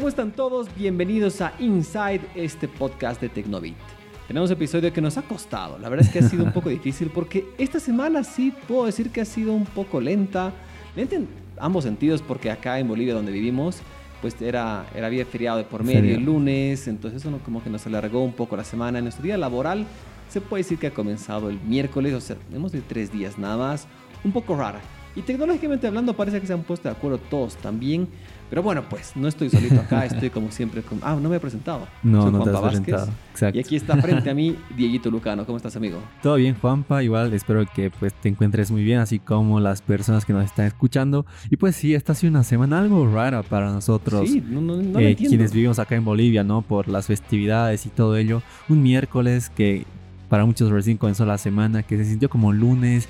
¿Cómo 0.00 0.08
están 0.08 0.32
todos? 0.32 0.74
Bienvenidos 0.74 1.42
a 1.42 1.52
Inside, 1.58 2.22
este 2.34 2.66
podcast 2.68 3.20
de 3.20 3.28
Tecnobit. 3.28 3.76
Tenemos 4.26 4.48
un 4.48 4.56
episodio 4.56 4.90
que 4.94 5.02
nos 5.02 5.18
ha 5.18 5.22
costado, 5.22 5.76
la 5.76 5.90
verdad 5.90 6.06
es 6.06 6.10
que 6.10 6.20
ha 6.20 6.22
sido 6.26 6.42
un 6.42 6.52
poco 6.52 6.70
difícil 6.70 7.10
porque 7.14 7.44
esta 7.58 7.78
semana 7.78 8.24
sí 8.24 8.50
puedo 8.66 8.86
decir 8.86 9.10
que 9.10 9.20
ha 9.20 9.26
sido 9.26 9.52
un 9.52 9.66
poco 9.66 10.00
lenta, 10.00 10.54
lenta 10.96 11.16
en 11.16 11.28
ambos 11.58 11.84
sentidos 11.84 12.22
porque 12.22 12.50
acá 12.50 12.78
en 12.78 12.88
Bolivia 12.88 13.12
donde 13.12 13.30
vivimos 13.30 13.82
pues 14.22 14.40
era, 14.40 14.86
era 14.94 15.06
había 15.06 15.26
feriado 15.26 15.58
de 15.58 15.64
por 15.64 15.84
medio 15.84 16.14
el 16.14 16.24
lunes, 16.24 16.88
entonces 16.88 17.20
eso 17.20 17.38
como 17.44 17.62
que 17.62 17.68
nos 17.68 17.86
alargó 17.86 18.24
un 18.24 18.32
poco 18.32 18.56
la 18.56 18.64
semana. 18.64 19.00
En 19.00 19.04
nuestro 19.04 19.22
día 19.22 19.36
laboral 19.36 19.84
se 20.30 20.40
puede 20.40 20.62
decir 20.62 20.78
que 20.78 20.86
ha 20.86 20.94
comenzado 20.94 21.50
el 21.50 21.60
miércoles, 21.60 22.14
o 22.14 22.22
sea, 22.22 22.36
tenemos 22.36 22.72
de 22.72 22.80
tres 22.80 23.12
días 23.12 23.36
nada 23.36 23.58
más, 23.58 23.86
un 24.24 24.32
poco 24.32 24.56
rara. 24.56 24.80
Y 25.16 25.22
tecnológicamente 25.22 25.86
hablando 25.86 26.14
parece 26.14 26.40
que 26.40 26.46
se 26.46 26.52
han 26.52 26.62
puesto 26.62 26.88
de 26.88 26.94
acuerdo 26.94 27.18
todos 27.18 27.56
también. 27.56 28.08
Pero 28.50 28.64
bueno, 28.64 28.82
pues 28.90 29.12
no 29.14 29.28
estoy 29.28 29.48
solito 29.48 29.80
acá, 29.80 30.04
estoy 30.06 30.28
como 30.28 30.50
siempre 30.50 30.82
con... 30.82 30.98
Ah, 31.02 31.16
no 31.20 31.28
me 31.28 31.36
he 31.36 31.40
presentado. 31.40 31.86
No, 32.02 32.22
Soy 32.22 32.32
no 32.32 32.38
Juanpa 32.38 32.50
te 32.50 32.56
has 32.56 32.72
presentado. 32.72 33.12
Exacto. 33.30 33.56
Y 33.56 33.60
aquí 33.60 33.76
está 33.76 33.96
frente 33.96 34.28
a 34.28 34.34
mí 34.34 34.56
Dieguito 34.76 35.08
Lucano. 35.10 35.46
¿Cómo 35.46 35.56
estás, 35.56 35.76
amigo? 35.76 36.00
Todo 36.20 36.34
bien, 36.34 36.56
Juanpa. 36.60 37.02
Igual 37.02 37.32
espero 37.32 37.64
que 37.72 37.90
pues 37.90 38.12
te 38.12 38.28
encuentres 38.28 38.72
muy 38.72 38.82
bien, 38.82 38.98
así 38.98 39.20
como 39.20 39.60
las 39.60 39.82
personas 39.82 40.24
que 40.24 40.32
nos 40.32 40.44
están 40.44 40.66
escuchando. 40.66 41.24
Y 41.48 41.56
pues 41.56 41.76
sí, 41.76 41.94
esta 41.94 42.12
ha 42.12 42.14
sido 42.16 42.32
una 42.32 42.42
semana 42.42 42.80
algo 42.80 43.06
rara 43.06 43.44
para 43.44 43.70
nosotros. 43.70 44.28
Sí, 44.28 44.42
no, 44.44 44.60
no, 44.60 44.76
no 44.76 44.98
eh, 44.98 45.14
Quienes 45.14 45.52
vivimos 45.52 45.78
acá 45.78 45.94
en 45.94 46.04
Bolivia, 46.04 46.42
¿no? 46.42 46.62
Por 46.62 46.88
las 46.88 47.06
festividades 47.06 47.86
y 47.86 47.88
todo 47.88 48.16
ello. 48.16 48.42
Un 48.68 48.82
miércoles 48.82 49.48
que 49.48 49.86
para 50.28 50.44
muchos 50.44 50.70
recién 50.70 50.96
comenzó 50.96 51.24
la 51.24 51.38
semana, 51.38 51.84
que 51.84 51.96
se 51.96 52.04
sintió 52.04 52.28
como 52.28 52.52
lunes 52.52 53.08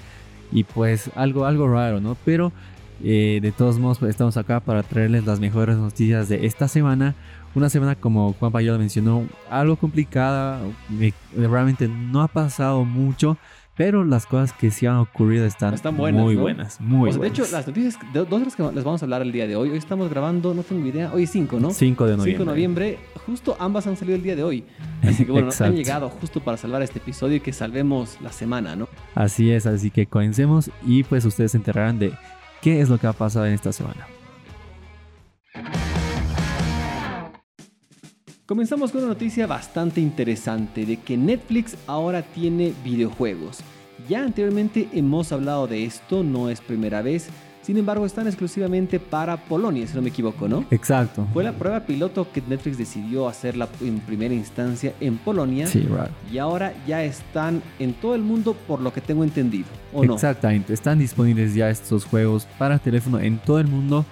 y 0.53 0.65
pues 0.65 1.11
algo, 1.15 1.47
algo 1.47 1.69
raro, 1.69 2.01
¿no? 2.01 2.17
Pero 2.25 2.53
eh, 3.03 3.41
de 3.43 3.53
todos 3.53 3.79
modos, 3.79 3.99
pues, 3.99 4.11
estamos 4.11 4.37
acá 4.37 4.61
para 4.61 4.83
traerles 4.83 5.27
las 5.27 5.41
mejores 5.41 5.77
noticias 5.77 6.29
de 6.29 6.47
esta 6.47 6.69
semana. 6.69 7.15
Una 7.55 7.69
semana, 7.69 7.97
como 7.97 8.33
Juan 8.35 8.53
Payo 8.53 8.79
mencionó, 8.79 9.25
algo 9.51 9.77
complicada. 9.77 10.61
realmente 11.37 11.89
no 11.89 12.23
ha 12.23 12.29
pasado 12.29 12.85
mucho. 12.85 13.37
Pero 13.81 14.05
las 14.05 14.27
cosas 14.27 14.53
que 14.53 14.71
sí 14.71 14.85
han 14.85 14.97
ocurrido 14.97 15.47
están, 15.47 15.75
muy 15.95 16.37
buenas, 16.37 16.79
muy 16.83 17.11
De 17.13 17.29
hecho, 17.29 17.47
las 17.51 17.67
noticias, 17.67 17.97
dos 18.13 18.29
de 18.29 18.45
las 18.45 18.55
que 18.55 18.63
les 18.63 18.85
vamos 18.85 19.01
a 19.01 19.07
hablar 19.07 19.23
el 19.23 19.33
día 19.33 19.47
de 19.47 19.57
hoy. 19.57 19.71
Hoy 19.71 19.79
estamos 19.79 20.11
grabando, 20.11 20.53
no 20.53 20.63
tengo 20.63 20.87
idea, 20.87 21.11
hoy 21.15 21.23
es 21.23 21.31
5, 21.31 21.59
¿no? 21.59 21.71
5 21.71 22.05
de 22.05 22.11
noviembre. 22.19 22.33
5 22.33 22.45
de 22.45 22.47
noviembre. 22.47 22.99
Justo 23.25 23.57
ambas 23.59 23.87
han 23.87 23.97
salido 23.97 24.17
el 24.17 24.23
día 24.23 24.37
de 24.37 24.43
hoy. 24.43 24.65
Así 25.03 25.25
que 25.25 25.33
bueno, 25.33 25.49
han 25.61 25.77
llegado 25.77 26.11
justo 26.11 26.41
para 26.41 26.59
salvar 26.59 26.83
este 26.83 26.99
episodio 26.99 27.37
y 27.37 27.41
que 27.41 27.55
salvemos 27.55 28.19
la 28.21 28.33
semana, 28.33 28.77
¿no? 28.77 28.87
Así 29.15 29.51
es, 29.51 29.65
así 29.65 29.91
que 29.91 30.05
comencemos 30.05 30.71
y 30.85 31.03
pues 31.05 31.25
ustedes 31.25 31.53
se 31.53 31.57
enterarán 31.57 31.99
de 31.99 32.13
qué 32.63 32.81
es 32.81 32.89
lo 32.89 32.99
que 32.99 33.07
ha 33.07 33.13
pasado 33.13 33.47
en 33.47 33.55
esta 33.55 33.73
semana. 33.73 34.07
Comenzamos 38.47 38.91
con 38.91 39.03
una 39.03 39.11
noticia 39.11 39.47
bastante 39.47 40.01
interesante 40.01 40.85
de 40.85 40.97
que 40.97 41.17
Netflix 41.17 41.77
ahora 41.87 42.23
tiene 42.23 42.75
videojuegos. 42.83 43.61
Ya 44.09 44.25
anteriormente 44.25 44.89
hemos 44.93 45.31
hablado 45.31 45.69
de 45.69 45.85
esto, 45.85 46.25
no 46.25 46.51
es 46.51 46.61
primera 46.61 47.01
vez, 47.01 47.29
sin 47.71 47.79
embargo, 47.79 48.05
están 48.05 48.27
exclusivamente 48.27 48.99
para 48.99 49.37
Polonia, 49.37 49.87
si 49.87 49.95
no 49.95 50.03
me 50.03 50.09
equivoco, 50.09 50.49
¿no? 50.49 50.65
Exacto. 50.73 51.25
Fue 51.33 51.45
la 51.45 51.53
prueba 51.53 51.79
piloto 51.79 52.27
que 52.33 52.43
Netflix 52.43 52.77
decidió 52.77 53.29
hacerla 53.29 53.69
en 53.81 54.01
primera 54.01 54.35
instancia 54.35 54.93
en 54.99 55.17
Polonia. 55.19 55.69
Sí, 55.69 55.83
right. 55.83 56.11
Y 56.33 56.39
ahora 56.39 56.75
ya 56.85 57.05
están 57.05 57.63
en 57.79 57.93
todo 57.95 58.17
el 58.17 58.23
mundo, 58.23 58.57
por 58.67 58.81
lo 58.81 58.93
que 58.93 59.01
tengo 59.01 59.23
entendido, 59.23 59.69
¿o 59.93 60.05
no? 60.05 60.15
Exactamente. 60.15 60.73
Están 60.73 60.99
disponibles 60.99 61.55
ya 61.55 61.71
estos 61.71 62.07
juegos 62.07 62.49
para 62.59 62.81
teléfono 62.81 63.21
en 63.21 63.39
todo 63.39 63.61
el 63.61 63.69
mundo. 63.69 64.05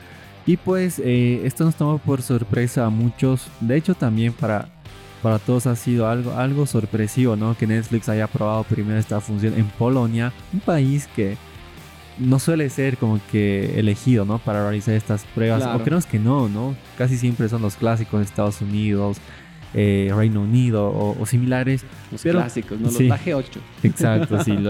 Y 0.47 0.57
pues 0.57 1.01
eh, 1.05 1.41
esto 1.45 1.65
nos 1.65 1.75
tomó 1.75 1.99
por 1.99 2.23
sorpresa 2.23 2.87
a 2.87 2.91
muchos. 2.91 3.49
De 3.59 3.77
hecho, 3.77 3.97
también 3.97 4.35
para, 4.35 4.69
para 5.21 5.41
todos 5.41 5.67
ha 5.67 5.75
sido 5.75 6.07
algo, 6.07 6.31
algo 6.35 6.65
sorpresivo, 6.65 7.35
¿no? 7.35 7.57
Que 7.57 7.67
Netflix 7.67 8.09
haya 8.09 8.29
probado 8.29 8.63
primero 8.63 9.01
esta 9.01 9.21
función 9.21 9.55
en 9.55 9.67
Polonia, 9.67 10.33
un 10.53 10.61
país 10.61 11.09
que 11.17 11.37
no 12.19 12.39
suele 12.39 12.69
ser 12.71 12.97
como 12.97 13.21
que 13.31 13.79
elegido, 13.79 14.25
¿no? 14.25 14.39
Para 14.39 14.63
realizar 14.63 14.95
estas 14.95 15.25
pruebas. 15.35 15.65
O 15.65 15.83
creemos 15.83 16.07
que 16.07 16.19
no, 16.19 16.49
¿no? 16.49 16.77
Casi 16.97 17.17
siempre 17.17 17.49
son 17.49 17.63
los 17.63 17.77
clásicos 17.77 18.21
de 18.21 18.25
Estados 18.25 18.61
Unidos, 18.61 19.19
eh, 19.75 20.13
Reino 20.15 20.43
Unido 20.43 20.89
o, 20.89 21.27
similares. 21.27 21.85
Los 22.11 22.23
clásicos, 22.23 22.79
¿no? 22.79 22.87
Los 22.87 22.97
sí, 22.97 23.11
8 23.33 23.61
Exacto, 23.83 24.43
sí. 24.43 24.57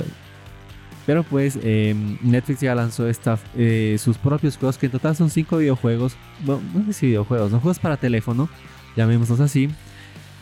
pero 1.08 1.22
pues 1.22 1.58
em, 1.62 2.18
Netflix 2.20 2.60
ya 2.60 2.74
lanzó 2.74 3.08
esta, 3.08 3.38
eh, 3.56 3.96
sus 3.98 4.18
propios 4.18 4.58
juegos, 4.58 4.76
que 4.76 4.84
en 4.84 4.92
total 4.92 5.16
son 5.16 5.30
cinco 5.30 5.56
videojuegos. 5.56 6.16
Bueno, 6.44 6.60
no 6.74 6.84
sé 6.84 6.92
si 6.92 7.06
videojuegos, 7.06 7.50
no 7.50 7.60
juegos 7.60 7.78
para 7.78 7.96
teléfono, 7.96 8.46
llamémoslos 8.94 9.40
así. 9.40 9.70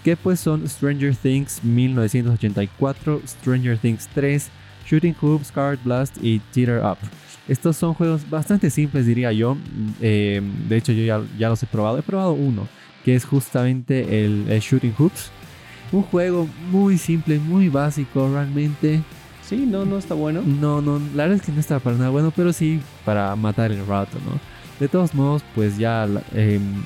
Que 0.02 0.16
pues 0.16 0.40
son 0.40 0.68
Stranger 0.68 1.14
Things 1.14 1.62
1984, 1.62 3.22
Stranger 3.26 3.78
Things 3.78 4.08
3, 4.12 4.50
Shooting 4.86 5.14
Hoops, 5.20 5.50
Card 5.50 5.78
Blast 5.84 6.16
y 6.22 6.38
Teeter 6.52 6.82
Up. 6.82 6.98
Estos 7.48 7.76
son 7.76 7.94
juegos 7.94 8.28
bastante 8.28 8.70
simples, 8.70 9.06
diría 9.06 9.32
yo. 9.32 9.56
Eh, 10.00 10.42
de 10.68 10.76
hecho, 10.76 10.92
yo 10.92 11.24
ya, 11.38 11.48
los 11.48 11.62
he 11.62 11.66
probado. 11.66 11.98
He 11.98 12.02
probado 12.02 12.32
uno, 12.32 12.66
que 13.04 13.14
es 13.14 13.24
justamente 13.24 14.24
el, 14.24 14.46
Shooting 14.60 14.94
Hoops. 14.98 15.30
Un 15.92 16.02
juego 16.02 16.48
muy 16.70 16.98
simple, 16.98 17.38
muy 17.38 17.68
básico 17.68 18.28
realmente. 18.32 19.02
Sí, 19.42 19.64
no, 19.64 19.84
no 19.84 19.98
está 19.98 20.14
bueno. 20.14 20.42
No, 20.42 20.82
no, 20.82 20.98
la 21.14 21.24
verdad 21.24 21.38
es 21.38 21.42
que 21.42 21.52
no 21.52 21.60
está 21.60 21.78
para 21.78 21.96
nada 21.96 22.10
bueno, 22.10 22.32
pero 22.34 22.52
sí 22.52 22.80
para 23.04 23.36
matar 23.36 23.70
el 23.70 23.86
rato, 23.86 24.18
¿no? 24.24 24.40
De 24.80 24.88
todos 24.88 25.14
modos, 25.14 25.42
pues 25.54 25.78
ya 25.78 26.08
em, 26.34 26.82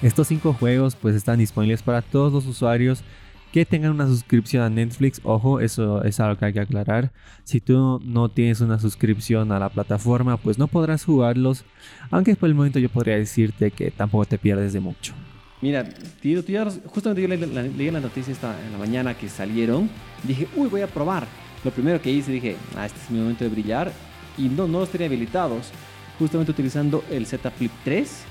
estos 0.00 0.26
cinco 0.26 0.54
juegos 0.54 0.96
pues 0.96 1.14
están 1.14 1.38
disponibles 1.38 1.82
para 1.82 2.00
todos 2.00 2.32
los 2.32 2.46
usuarios 2.46 3.04
que 3.52 3.66
tengan 3.66 3.92
una 3.92 4.06
suscripción 4.06 4.62
a 4.62 4.70
Netflix. 4.70 5.20
Ojo, 5.24 5.60
eso 5.60 6.02
es 6.02 6.18
algo 6.18 6.38
que 6.38 6.46
hay 6.46 6.52
que 6.54 6.60
aclarar. 6.60 7.12
Si 7.44 7.60
tú 7.60 8.00
no 8.02 8.30
tienes 8.30 8.62
una 8.62 8.78
suscripción 8.78 9.52
a 9.52 9.58
la 9.58 9.68
plataforma, 9.68 10.38
pues 10.38 10.58
no 10.58 10.66
podrás 10.66 11.04
jugarlos. 11.04 11.64
Aunque 12.10 12.34
por 12.34 12.48
el 12.48 12.54
momento 12.54 12.78
yo 12.78 12.88
podría 12.88 13.16
decirte 13.16 13.70
que 13.70 13.90
tampoco 13.90 14.24
te 14.24 14.38
pierdes 14.38 14.72
de 14.72 14.80
mucho. 14.80 15.12
Mira, 15.60 15.86
tío, 16.20 16.42
justamente 16.86 17.22
yo 17.22 17.28
leí 17.28 17.90
la, 17.90 18.00
noticia 18.00 18.32
esta 18.32 18.58
en 18.64 18.72
la 18.72 18.78
mañana 18.78 19.14
que 19.14 19.28
salieron. 19.28 19.88
Dije, 20.24 20.48
uy, 20.56 20.68
voy 20.68 20.80
a 20.80 20.86
probar. 20.86 21.26
Lo 21.62 21.70
primero 21.70 22.00
que 22.00 22.10
hice, 22.10 22.32
dije, 22.32 22.56
ah, 22.76 22.86
este 22.86 22.98
es 22.98 23.10
mi 23.10 23.20
momento 23.20 23.44
de 23.44 23.50
brillar. 23.50 23.92
Y 24.38 24.48
no, 24.48 24.66
no 24.66 24.80
los 24.80 24.88
tenía 24.88 25.06
habilitados. 25.06 25.70
Justamente 26.18 26.50
utilizando 26.50 27.04
el 27.10 27.26
Z 27.26 27.50
Flip 27.50 27.70
3 27.84 28.24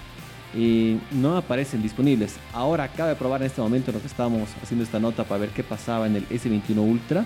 y 0.54 0.98
no 1.12 1.38
aparecen 1.38 1.82
disponibles. 1.82 2.36
Ahora 2.54 2.86
acabo 2.86 3.10
de 3.10 3.16
probar 3.16 3.42
en 3.42 3.48
este 3.48 3.62
momento 3.62 3.92
lo 3.92 4.00
que 4.00 4.08
estábamos 4.08 4.50
haciendo 4.62 4.84
esta 4.84 5.00
nota 5.00 5.24
para 5.24 5.42
ver 5.42 5.50
qué 5.50 5.64
pasaba 5.64 6.08
en 6.08 6.16
el 6.16 6.28
S21 6.30 6.78
Ultra 6.78 7.26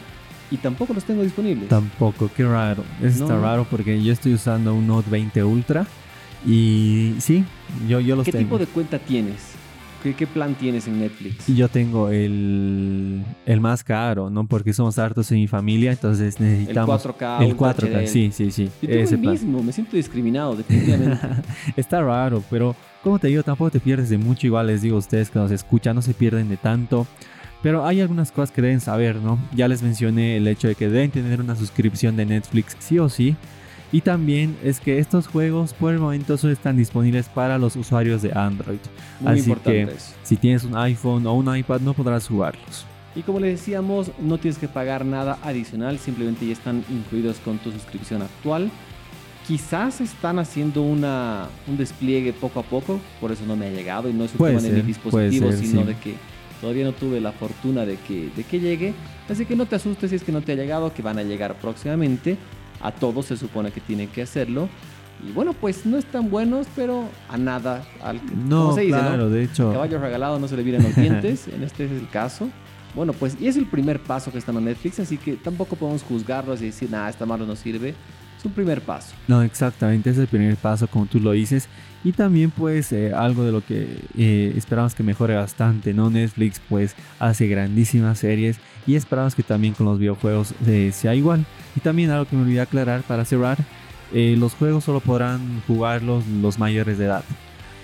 y 0.52 0.58
tampoco 0.58 0.94
los 0.94 1.04
tengo 1.04 1.24
disponibles. 1.24 1.70
Tampoco, 1.70 2.30
qué 2.36 2.46
raro. 2.46 2.84
Está 3.02 3.40
raro 3.40 3.66
porque 3.70 4.02
yo 4.02 4.14
estoy 4.14 4.34
usando 4.34 4.74
un 4.74 4.86
Note 4.88 5.10
20 5.10 5.44
Ultra 5.44 5.88
y 6.46 7.16
sí, 7.20 7.44
yo, 7.88 8.00
yo 8.00 8.16
los 8.16 8.26
¿Qué 8.26 8.32
tengo. 8.32 8.44
¿Qué 8.44 8.46
tipo 8.46 8.60
de 8.60 8.68
cuenta 8.68 9.00
tienes? 9.00 9.55
¿Qué, 10.14 10.28
plan 10.28 10.56
tienes 10.56 10.88
en 10.88 11.00
Netflix? 11.00 11.48
Yo 11.48 11.68
tengo 11.68 12.10
el, 12.10 13.24
el 13.46 13.62
más 13.62 13.84
caro, 13.84 14.30
¿no? 14.30 14.46
Porque 14.46 14.74
somos 14.74 15.00
hartos 15.00 15.32
en 15.32 15.38
mi 15.38 15.48
familia, 15.48 15.92
entonces 15.92 16.40
necesitamos... 16.40 17.04
El 17.06 17.12
4K. 17.12 17.44
El 17.44 17.58
4K, 17.58 18.08
sí, 18.08 18.32
sí, 18.32 18.52
sí. 18.52 18.70
Yo 18.82 18.90
tengo 18.90 19.10
el 19.10 19.18
mismo, 19.20 19.64
me 19.64 19.72
siento 19.72 19.96
discriminado, 19.96 20.56
definitivamente. 20.56 21.18
Está 21.76 22.02
raro, 22.02 22.44
pero 22.50 22.76
como 23.04 23.20
te 23.20 23.28
digo, 23.28 23.44
tampoco 23.44 23.72
te 23.72 23.80
pierdes 23.80 24.10
de 24.10 24.18
mucho. 24.18 24.48
Igual 24.48 24.68
les 24.68 24.82
digo 24.82 24.96
a 24.96 25.00
ustedes 25.00 25.30
que 25.30 25.40
nos 25.40 25.52
escuchan, 25.52 25.96
no 25.96 26.02
se 26.02 26.14
pierden 26.14 26.50
de 26.50 26.58
tanto. 26.58 27.08
Pero 27.62 27.86
hay 27.86 28.02
algunas 28.02 28.32
cosas 28.32 28.52
que 28.52 28.62
deben 28.62 28.80
saber, 28.80 29.16
¿no? 29.18 29.40
Ya 29.56 29.68
les 29.68 29.82
mencioné 29.82 30.38
el 30.38 30.48
hecho 30.48 30.68
de 30.68 30.76
que 30.76 30.90
deben 30.90 31.12
tener 31.12 31.42
una 31.42 31.56
suscripción 31.56 32.16
de 32.16 32.26
Netflix 32.26 32.76
sí 32.80 33.00
o 33.00 33.10
sí. 33.10 33.36
Y 33.96 34.02
también 34.02 34.58
es 34.62 34.82
que 34.82 35.00
estos 35.00 35.26
juegos 35.26 35.74
por 35.74 35.94
el 35.94 36.00
momento 36.00 36.38
solo 36.38 36.52
están 36.52 36.76
disponibles 36.76 37.30
para 37.30 37.58
los 37.58 37.78
usuarios 37.78 38.22
de 38.22 38.34
Android. 38.34 38.80
Así 39.24 39.56
que 39.64 39.88
si 40.22 40.36
tienes 40.36 40.66
un 40.66 40.76
iPhone 40.76 41.26
o 41.26 41.34
un 41.34 41.56
iPad 41.56 41.80
no 41.80 41.94
podrás 41.94 42.28
jugarlos. 42.28 42.86
Y 43.16 43.22
como 43.22 43.40
les 43.40 43.58
decíamos, 43.58 44.12
no 44.20 44.38
tienes 44.38 44.58
que 44.58 44.68
pagar 44.68 45.06
nada 45.06 45.40
adicional, 45.44 45.98
simplemente 45.98 46.46
ya 46.46 46.52
están 46.52 46.84
incluidos 46.90 47.38
con 47.38 47.58
tu 47.58 47.72
suscripción 47.72 48.22
actual. 48.22 48.70
Quizás 49.48 50.02
están 50.02 50.40
haciendo 50.40 50.82
una, 50.82 51.48
un 51.66 51.78
despliegue 51.78 52.34
poco 52.34 52.60
a 52.60 52.64
poco, 52.64 53.00
por 53.22 53.32
eso 53.32 53.46
no 53.46 53.56
me 53.56 53.68
ha 53.68 53.72
llegado 53.72 54.10
y 54.10 54.14
no 54.14 54.26
es 54.26 54.34
un 54.38 54.46
tema 54.46 54.60
de 54.60 54.72
mi 54.72 54.82
dispositivo, 54.82 55.54
sino 55.54 55.86
de 55.86 55.96
que 55.96 56.16
todavía 56.60 56.84
no 56.84 56.92
tuve 56.92 57.22
la 57.22 57.32
fortuna 57.32 57.86
de 57.86 57.96
que, 57.96 58.30
de 58.36 58.44
que 58.44 58.60
llegue. 58.60 58.94
Así 59.30 59.46
que 59.46 59.56
no 59.56 59.66
te 59.66 59.78
asustes 59.78 60.10
si 60.10 60.18
es 60.18 60.24
que 60.24 60.34
no 60.34 60.42
te 60.42 60.52
ha 60.52 60.56
llegado, 60.56 60.94
que 60.94 61.02
van 61.02 61.18
a 61.18 61.24
llegar 61.24 61.56
próximamente. 61.56 62.38
A 62.86 62.92
todos 62.92 63.26
se 63.26 63.38
supone 63.38 63.72
que 63.72 63.82
tienen 63.82 64.08
que 64.10 64.22
hacerlo. 64.22 64.70
Y 65.28 65.32
bueno, 65.32 65.54
pues 65.54 65.86
no 65.86 65.98
están 65.98 66.30
buenos, 66.30 66.68
pero 66.76 67.06
a 67.30 67.38
nada. 67.38 67.84
Al, 68.04 68.22
no, 68.48 68.74
se 68.74 68.82
dice, 68.82 68.98
claro, 68.98 69.30
de 69.30 69.44
hecho. 69.44 69.72
Caballo 69.72 70.00
regalado 70.00 70.38
no 70.40 70.48
se 70.48 70.56
le 70.56 70.64
vienen 70.64 70.84
los 70.84 70.96
dientes. 70.96 71.48
en 71.48 71.64
este 71.64 71.86
es 71.86 71.92
el 71.92 72.08
caso. 72.10 72.50
Bueno, 72.94 73.14
pues 73.14 73.36
y 73.40 73.48
es 73.48 73.58
el 73.58 73.66
primer 73.66 74.00
paso 74.00 74.32
que 74.32 74.38
están 74.38 74.56
en 74.58 74.66
Netflix, 74.66 75.00
así 75.00 75.18
que 75.18 75.36
tampoco 75.36 75.76
podemos 75.76 76.04
juzgarlos 76.04 76.62
y 76.62 76.66
decir, 76.66 76.90
nada, 76.90 77.10
esta 77.10 77.26
malo 77.26 77.46
no 77.46 77.56
sirve. 77.56 77.96
Un 78.46 78.52
primer 78.52 78.82
paso. 78.82 79.14
No, 79.28 79.42
exactamente, 79.42 80.10
es 80.10 80.18
el 80.18 80.28
primer 80.28 80.56
paso 80.56 80.88
como 80.88 81.06
tú 81.08 81.20
lo 81.20 81.32
dices. 81.32 81.68
Y 82.04 82.12
también 82.12 82.52
pues 82.52 82.92
eh, 82.92 83.14
algo 83.14 83.44
de 83.44 83.52
lo 83.52 83.66
que 83.66 83.98
eh, 84.16 84.54
esperamos 84.56 84.94
que 84.94 85.02
mejore 85.02 85.36
bastante, 85.36 85.92
¿no? 85.92 86.12
Netflix 86.12 86.62
pues 86.70 86.96
hace 87.18 87.48
grandísimas 87.48 88.20
series 88.20 88.58
y 88.86 88.94
esperamos 88.94 89.34
que 89.34 89.42
también 89.42 89.74
con 89.74 89.88
los 89.88 89.98
videojuegos 89.98 90.54
eh, 90.68 90.92
sea 90.94 91.16
igual. 91.16 91.46
Y 91.76 91.80
también 91.80 92.12
algo 92.12 92.26
que 92.26 92.36
me 92.36 92.44
olvidé 92.44 92.62
aclarar 92.62 93.02
para 93.02 93.26
cerrar, 93.26 93.58
los 94.14 94.54
juegos 94.54 94.84
solo 94.84 95.00
podrán 95.02 95.62
jugarlos 95.68 96.26
los 96.28 96.60
mayores 96.60 97.00
de 97.00 97.06
edad. 97.06 97.24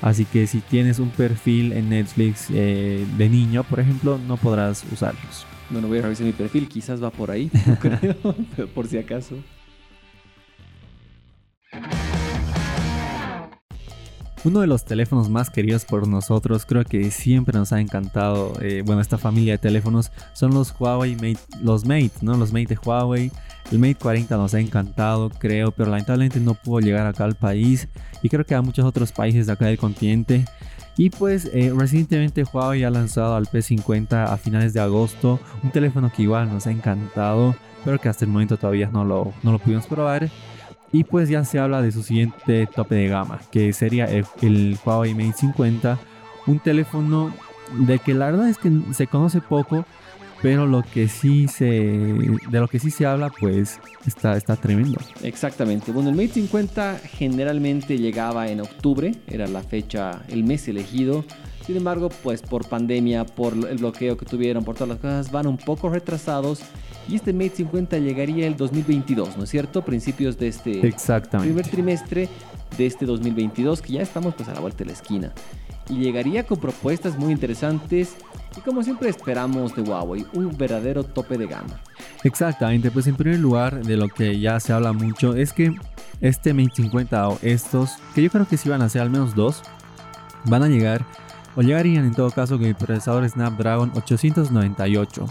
Así 0.02 0.24
que 0.24 0.48
si 0.48 0.62
tienes 0.62 1.00
un 1.00 1.10
perfil 1.10 1.74
en 1.74 1.90
Netflix 1.90 2.48
de 2.50 3.30
niño, 3.30 3.64
por 3.64 3.80
ejemplo, 3.80 4.18
no 4.28 4.38
podrás 4.38 4.86
usarlos. 4.94 5.46
Bueno, 5.72 5.88
voy 5.88 6.00
a 6.00 6.04
revisar 6.04 6.26
mi 6.26 6.34
perfil, 6.34 6.68
quizás 6.68 7.02
va 7.02 7.10
por 7.10 7.32
ahí, 7.32 7.50
creo, 7.82 8.16
por 8.76 8.88
si 8.88 8.98
acaso. 8.98 9.36
Uno 14.44 14.62
de 14.62 14.68
los 14.68 14.86
teléfonos 14.86 15.30
más 15.30 15.52
queridos 15.52 15.86
por 15.86 16.08
nosotros, 16.08 16.66
creo 16.66 16.84
que 16.84 17.12
siempre 17.12 17.56
nos 17.56 17.72
ha 17.74 17.80
encantado, 17.80 18.54
eh, 18.60 18.82
bueno, 18.84 19.00
esta 19.00 19.20
familia 19.20 19.54
de 19.54 19.58
teléfonos 19.60 20.12
son 20.34 20.56
los 20.56 20.74
Huawei 20.80 21.14
Mate, 21.14 21.38
los 21.62 21.86
Mate, 21.86 22.12
¿no? 22.22 22.36
Los 22.36 22.52
Mate 22.52 22.66
de 22.66 22.80
Huawei. 22.84 23.32
El 23.72 23.78
Mate 23.78 23.96
40 23.96 24.36
nos 24.38 24.56
ha 24.56 24.60
encantado, 24.60 25.30
creo, 25.30 25.72
pero 25.72 25.92
lamentablemente 25.92 26.40
no 26.40 26.56
pudo 26.56 26.80
llegar 26.80 27.06
acá 27.06 27.26
al 27.26 27.36
país 27.36 27.88
y 28.24 28.30
creo 28.30 28.44
que 28.44 28.56
a 28.56 28.64
muchos 28.64 28.84
otros 28.84 29.12
países 29.12 29.46
de 29.46 29.54
acá 29.54 29.68
del 29.68 29.78
continente. 29.78 30.46
Y 30.98 31.12
pues 31.12 31.46
eh, 31.54 31.72
recientemente 31.78 32.44
Huawei 32.44 32.84
ha 32.84 32.90
lanzado 32.90 33.36
al 33.36 33.46
P50 33.46 34.26
a 34.28 34.38
finales 34.38 34.74
de 34.74 34.80
agosto 34.80 35.40
un 35.62 35.70
teléfono 35.70 36.12
que 36.12 36.24
igual 36.24 36.52
nos 36.52 36.66
ha 36.66 36.72
encantado, 36.72 37.56
pero 37.86 38.00
que 38.00 38.10
hasta 38.10 38.26
el 38.26 38.32
momento 38.32 38.58
todavía 38.58 38.90
no 38.92 39.06
lo, 39.06 39.34
no 39.44 39.52
lo 39.52 39.60
pudimos 39.60 39.86
probar. 39.86 40.32
Y 40.92 41.06
pues 41.06 41.30
ya 41.30 41.46
se 41.46 41.60
habla 41.60 41.82
de 41.82 41.92
su 41.92 42.04
siguiente 42.04 42.68
tope 42.68 42.96
de 42.96 43.08
gama, 43.08 43.40
que 43.52 43.72
sería 43.72 44.06
el, 44.06 44.78
Huawei 44.84 45.14
Mate 45.14 45.34
50, 45.40 45.98
un 46.48 46.60
teléfono 46.60 47.34
de 47.80 48.00
que 48.00 48.14
la 48.14 48.26
verdad 48.26 48.50
es 48.50 48.58
que 48.58 48.70
se 48.94 49.08
conoce 49.08 49.40
poco, 49.40 49.86
pero 50.42 50.66
lo 50.66 50.82
que 50.82 51.08
sí 51.08 51.48
se 51.48 51.66
de 51.68 52.60
lo 52.60 52.68
que 52.68 52.80
sí 52.80 52.90
se 52.90 53.06
habla 53.06 53.30
pues 53.30 53.80
está 54.06 54.36
está 54.36 54.56
tremendo. 54.56 55.00
Exactamente. 55.24 55.92
Bueno 55.92 56.10
el 56.10 56.16
Mate 56.16 56.34
50 56.34 57.00
generalmente 57.06 57.98
llegaba 57.98 58.50
en 58.50 58.60
octubre 58.60 59.14
era 59.28 59.48
la 59.48 59.62
fecha 59.62 60.24
el 60.28 60.44
mes 60.44 60.68
elegido. 60.68 61.24
Sin 61.66 61.78
embargo 61.78 62.10
pues 62.24 62.42
por 62.42 62.68
pandemia 62.68 63.26
por 63.26 63.54
el 63.54 63.78
bloqueo 63.78 64.18
que 64.18 64.26
tuvieron 64.26 64.66
por 64.66 64.76
todas 64.76 64.90
las 64.90 64.98
cosas 64.98 65.32
van 65.32 65.48
un 65.48 65.58
poco 65.58 65.90
retrasados 65.90 66.64
y 67.08 67.16
este 67.16 67.34
Mate 67.34 67.58
50 67.58 67.98
llegaría 67.98 68.48
el 68.48 68.56
2022 68.56 69.38
no 69.38 69.44
es 69.44 69.50
cierto 69.50 69.84
principios 69.84 70.38
de 70.38 70.48
este 70.48 70.94
primer 71.40 71.68
trimestre 71.68 72.30
de 72.78 72.86
este 72.86 73.06
2022 73.06 73.82
que 73.82 73.94
ya 73.94 74.02
estamos 74.02 74.36
pues 74.36 74.50
a 74.50 74.54
la 74.54 74.60
vuelta 74.60 74.80
de 74.80 74.86
la 74.86 74.94
esquina 74.94 75.32
y 75.90 75.96
llegaría 75.96 76.46
con 76.46 76.60
propuestas 76.60 77.18
muy 77.18 77.32
interesantes 77.32 78.16
y 78.58 78.62
como 78.62 78.84
siempre 78.84 79.10
esperamos 79.10 79.76
de 79.76 79.82
Huawei, 79.82 80.26
un 80.34 80.56
verdadero 80.58 81.04
tope 81.04 81.38
de 81.38 81.48
gama. 81.48 81.80
Exactamente, 82.24 82.92
pues 82.92 83.08
en 83.08 83.16
primer 83.16 83.40
lugar 83.40 83.84
de 83.84 83.98
lo 83.98 84.08
que 84.10 84.40
ya 84.40 84.60
se 84.60 84.74
habla 84.74 84.94
mucho 84.94 85.36
es 85.36 85.54
que 85.54 85.74
este 86.20 86.54
Mate 86.54 86.76
50 86.76 87.30
o 87.30 87.40
estos, 87.42 87.96
que 88.14 88.22
yo 88.22 88.30
creo 88.30 88.48
que 88.48 88.58
sí 88.58 88.70
van 88.70 88.82
a 88.82 88.90
ser 88.90 89.02
al 89.02 89.10
menos 89.10 89.36
dos, 89.36 89.64
van 90.46 90.64
a 90.64 90.68
llegar 90.68 91.06
o 91.56 91.62
llegarían 91.62 92.06
en 92.06 92.14
todo 92.14 92.32
caso 92.32 92.58
con 92.58 92.68
el 92.68 92.76
procesador 92.76 93.28
Snapdragon 93.28 93.92
898. 93.96 95.26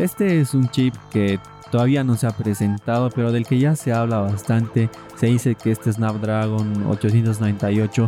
Este 0.00 0.40
es 0.40 0.54
un 0.54 0.70
chip 0.70 0.94
que 1.12 1.38
todavía 1.70 2.02
no 2.02 2.16
se 2.16 2.26
ha 2.26 2.30
presentado, 2.30 3.10
pero 3.10 3.32
del 3.32 3.44
que 3.44 3.58
ya 3.58 3.76
se 3.76 3.92
habla 3.92 4.20
bastante. 4.20 4.88
Se 5.16 5.26
dice 5.26 5.56
que 5.56 5.72
este 5.72 5.92
Snapdragon 5.92 6.86
898 6.86 8.06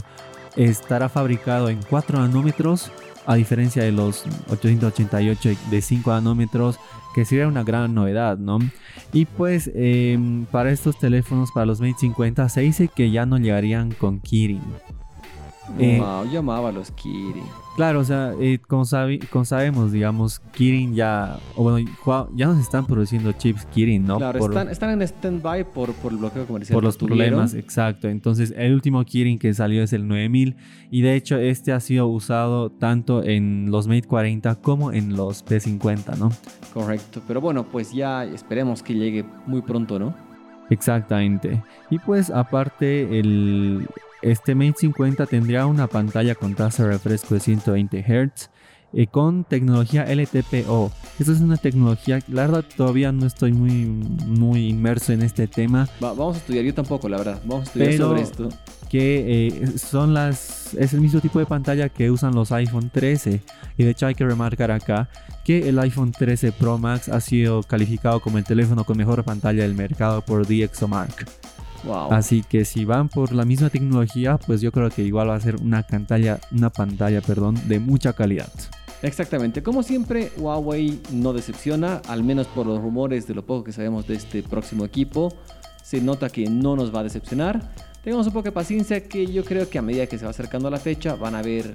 estará 0.57 1.11
fabricado 1.11 1.69
en 1.69 1.81
4 1.91 2.21
nanómetros 2.21 2.91
a 3.27 3.35
diferencia 3.35 3.83
de 3.83 3.93
los 3.93 4.25
888 4.49 5.51
de 5.71 5.83
5 5.83 6.11
nanómetros, 6.13 6.79
que 7.15 7.27
sería 7.27 7.47
una 7.47 7.63
gran 7.63 7.95
novedad, 7.95 8.39
¿no? 8.39 8.59
Y 9.13 9.27
pues 9.27 9.71
em, 9.75 10.47
para 10.47 10.71
estos 10.71 10.99
teléfonos, 10.99 11.53
para 11.53 11.67
los 11.67 11.83
Mate 11.83 11.97
50, 11.99 12.49
se 12.49 12.63
dice 12.63 12.89
que 12.89 13.11
ya 13.11 13.27
no 13.27 13.37
llegarían 13.37 13.93
con 13.93 14.19
Kirin. 14.19 14.63
Eh, 15.79 15.99
wow, 16.01 16.25
llamaba 16.25 16.71
a 16.71 16.73
los 16.73 16.91
Kirin. 16.91 17.45
Claro, 17.77 18.01
o 18.01 18.05
sea, 18.05 18.35
eh, 18.39 18.59
como, 18.69 18.85
sabemos, 18.85 19.93
digamos, 19.93 20.41
Kirin 20.53 20.95
ya, 20.95 21.39
o 21.57 21.63
bueno, 21.63 21.89
ya 22.35 22.47
nos 22.47 22.59
están 22.59 22.85
produciendo 22.85 23.33
chips 23.33 23.65
Kirin, 23.67 24.05
¿no? 24.05 24.19
Claro, 24.19 24.45
están, 24.71 24.91
en 24.91 25.03
stand-by 25.03 25.71
por, 25.71 25.95
por 25.95 26.13
el 26.13 26.19
bloqueo 26.19 26.47
comercial. 26.47 26.75
Por 26.75 26.85
los 26.85 26.99
problemas, 26.99 27.55
exacto. 27.55 28.09
Entonces, 28.09 28.53
el 28.57 28.75
último 28.75 29.03
Kirin 29.05 29.39
que 29.39 29.55
salió 29.55 29.83
es 29.83 29.93
el 29.95 30.07
9000 30.07 30.57
y 30.91 31.01
de 31.01 31.15
hecho 31.15 31.39
este 31.39 31.73
ha 31.73 31.81
sido 31.81 32.09
usado 32.09 32.71
tanto 32.71 33.23
en 33.23 33.71
los 33.71 33.87
Mate 33.87 34.03
40 34.03 34.57
como 34.57 34.93
en 34.93 35.17
los 35.17 35.45
P50, 35.45 36.19
¿no? 36.19 36.31
Correcto, 36.75 37.23
pero 37.27 37.41
bueno, 37.41 37.65
pues 37.65 37.93
ya 37.93 38.25
esperemos 38.25 38.83
que 38.83 38.95
llegue 38.95 39.25
muy 39.47 39.63
pronto, 39.63 39.99
¿no? 39.99 40.15
Exactamente. 40.69 41.63
Y 41.91 41.99
pues 41.99 42.31
aparte 42.31 43.19
el, 43.19 43.87
este 44.23 44.55
Mate 44.55 44.75
50 44.79 45.27
tendría 45.27 45.67
una 45.67 45.87
pantalla 45.87 46.35
con 46.35 46.55
tasa 46.55 46.85
de 46.85 46.93
refresco 46.93 47.35
de 47.35 47.41
120 47.41 48.03
Hz 48.03 48.51
y 48.93 49.07
con 49.07 49.45
tecnología 49.45 50.05
LTPO. 50.05 50.93
Esta 51.19 51.33
es 51.33 51.41
una 51.41 51.57
tecnología, 51.57 52.21
la 52.29 52.43
verdad 52.47 52.65
todavía 52.77 53.11
no 53.13 53.27
estoy 53.27 53.53
muy, 53.53 53.87
muy 54.27 54.69
inmerso 54.69 55.13
en 55.13 55.23
este 55.23 55.47
tema. 55.47 55.89
vamos 56.01 56.37
a 56.37 56.39
estudiar, 56.39 56.65
yo 56.65 56.75
tampoco, 56.75 57.09
la 57.09 57.19
verdad. 57.19 57.41
Vamos 57.45 57.63
a 57.63 57.65
estudiar 57.65 57.95
sobre 57.95 58.23
esto. 58.23 58.49
Que 58.89 59.49
eh, 59.49 59.79
son 59.79 60.13
las, 60.13 60.75
es 60.75 60.93
el 60.93 61.01
mismo 61.01 61.21
tipo 61.21 61.39
de 61.39 61.47
pantalla 61.47 61.89
que 61.89 62.11
usan 62.11 62.35
los 62.35 62.53
iPhone 62.53 62.91
13. 62.93 63.41
Y 63.79 63.85
de 63.85 63.91
hecho 63.91 64.07
hay 64.07 64.15
que 64.15 64.27
remarcar 64.27 64.71
acá 64.71 65.09
que 65.45 65.69
el 65.69 65.79
iPhone 65.79 66.13
13 66.13 66.53
Pro 66.53 66.77
Max 66.77 67.09
ha 67.09 67.21
sido 67.21 67.63
calificado 67.63 68.21
como 68.21 68.37
el 68.37 68.45
teléfono 68.45 68.85
con 68.85 68.99
mejor 68.99 69.25
pantalla 69.25 69.63
del 69.63 69.75
mercado 69.75 70.21
por 70.21 70.47
DxOMark. 70.47 71.42
Así 72.11 72.43
que 72.43 72.65
si 72.65 72.85
van 72.85 73.09
por 73.09 73.33
la 73.33 73.45
misma 73.45 73.71
tecnología, 73.71 74.39
pues 74.39 74.61
yo 74.61 74.73
creo 74.73 74.91
que 74.91 75.03
igual 75.03 75.31
va 75.31 75.35
a 75.35 75.41
ser 75.41 75.57
una 75.57 75.83
pantalla, 75.83 76.41
una 76.53 76.71
pantalla, 76.71 77.21
perdón, 77.21 77.57
de 77.69 77.81
mucha 77.81 78.13
calidad. 78.13 78.51
Exactamente, 79.03 79.65
como 79.65 79.83
siempre, 79.83 80.31
Huawei 80.37 81.01
no 81.11 81.33
decepciona, 81.33 82.01
al 82.07 82.23
menos 82.23 82.47
por 82.47 82.67
los 82.67 82.81
rumores 82.81 83.27
de 83.27 83.35
lo 83.35 83.45
poco 83.45 83.65
que 83.65 83.73
sabemos 83.73 84.07
de 84.07 84.15
este 84.15 84.45
próximo 84.45 84.85
equipo. 84.85 85.33
Se 85.83 86.01
nota 86.01 86.31
que 86.31 86.49
no 86.49 86.77
nos 86.77 86.95
va 86.95 87.01
a 87.01 87.03
decepcionar. 87.03 87.61
Tengamos 88.05 88.29
un 88.29 88.33
poco 88.33 88.45
de 88.45 88.53
paciencia 88.53 89.03
que 89.03 89.27
yo 89.27 89.45
creo 89.45 89.69
que 89.69 89.79
a 89.79 89.83
medida 89.83 90.07
que 90.07 90.19
se 90.19 90.25
va 90.25 90.31
acercando 90.31 90.69
a 90.69 90.71
la 90.71 90.79
fecha 90.79 91.17
van 91.17 91.35
a 91.35 91.41
haber 91.41 91.75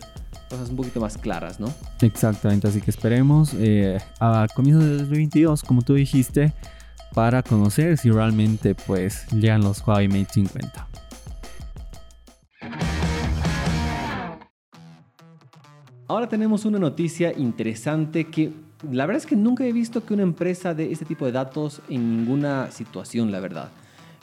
cosas 0.50 0.70
un 0.70 0.78
poquito 0.78 1.02
más 1.02 1.18
claras, 1.18 1.60
¿no? 1.60 1.74
Exactamente, 2.02 2.68
así 2.68 2.80
que 2.80 2.92
esperemos 2.92 3.54
eh, 3.58 3.98
a 4.20 4.48
comienzos 4.56 4.86
de 4.86 4.98
2022, 4.98 5.64
como 5.64 5.82
tú 5.82 5.96
dijiste, 5.96 6.54
para 7.14 7.44
conocer 7.44 7.98
si 7.98 8.12
realmente 8.12 8.76
pues 8.76 9.28
llegan 9.32 9.62
los 9.62 9.86
Huawei 9.86 10.08
Mate 10.08 10.28
50. 10.34 10.88
Ahora 16.10 16.30
tenemos 16.30 16.64
una 16.66 16.80
noticia 16.80 17.38
interesante 17.38 18.26
que 18.26 18.52
la 18.92 19.06
verdad 19.06 19.24
es 19.24 19.28
que 19.28 19.36
nunca 19.36 19.66
he 19.66 19.74
visto 19.74 20.06
que 20.06 20.14
una 20.14 20.24
empresa 20.24 20.74
de 20.74 20.92
este 20.92 21.06
tipo 21.06 21.26
de 21.26 21.32
datos 21.32 21.82
en 21.90 22.18
ninguna 22.18 22.72
situación, 22.72 23.32
la 23.32 23.40
verdad. 23.40 23.72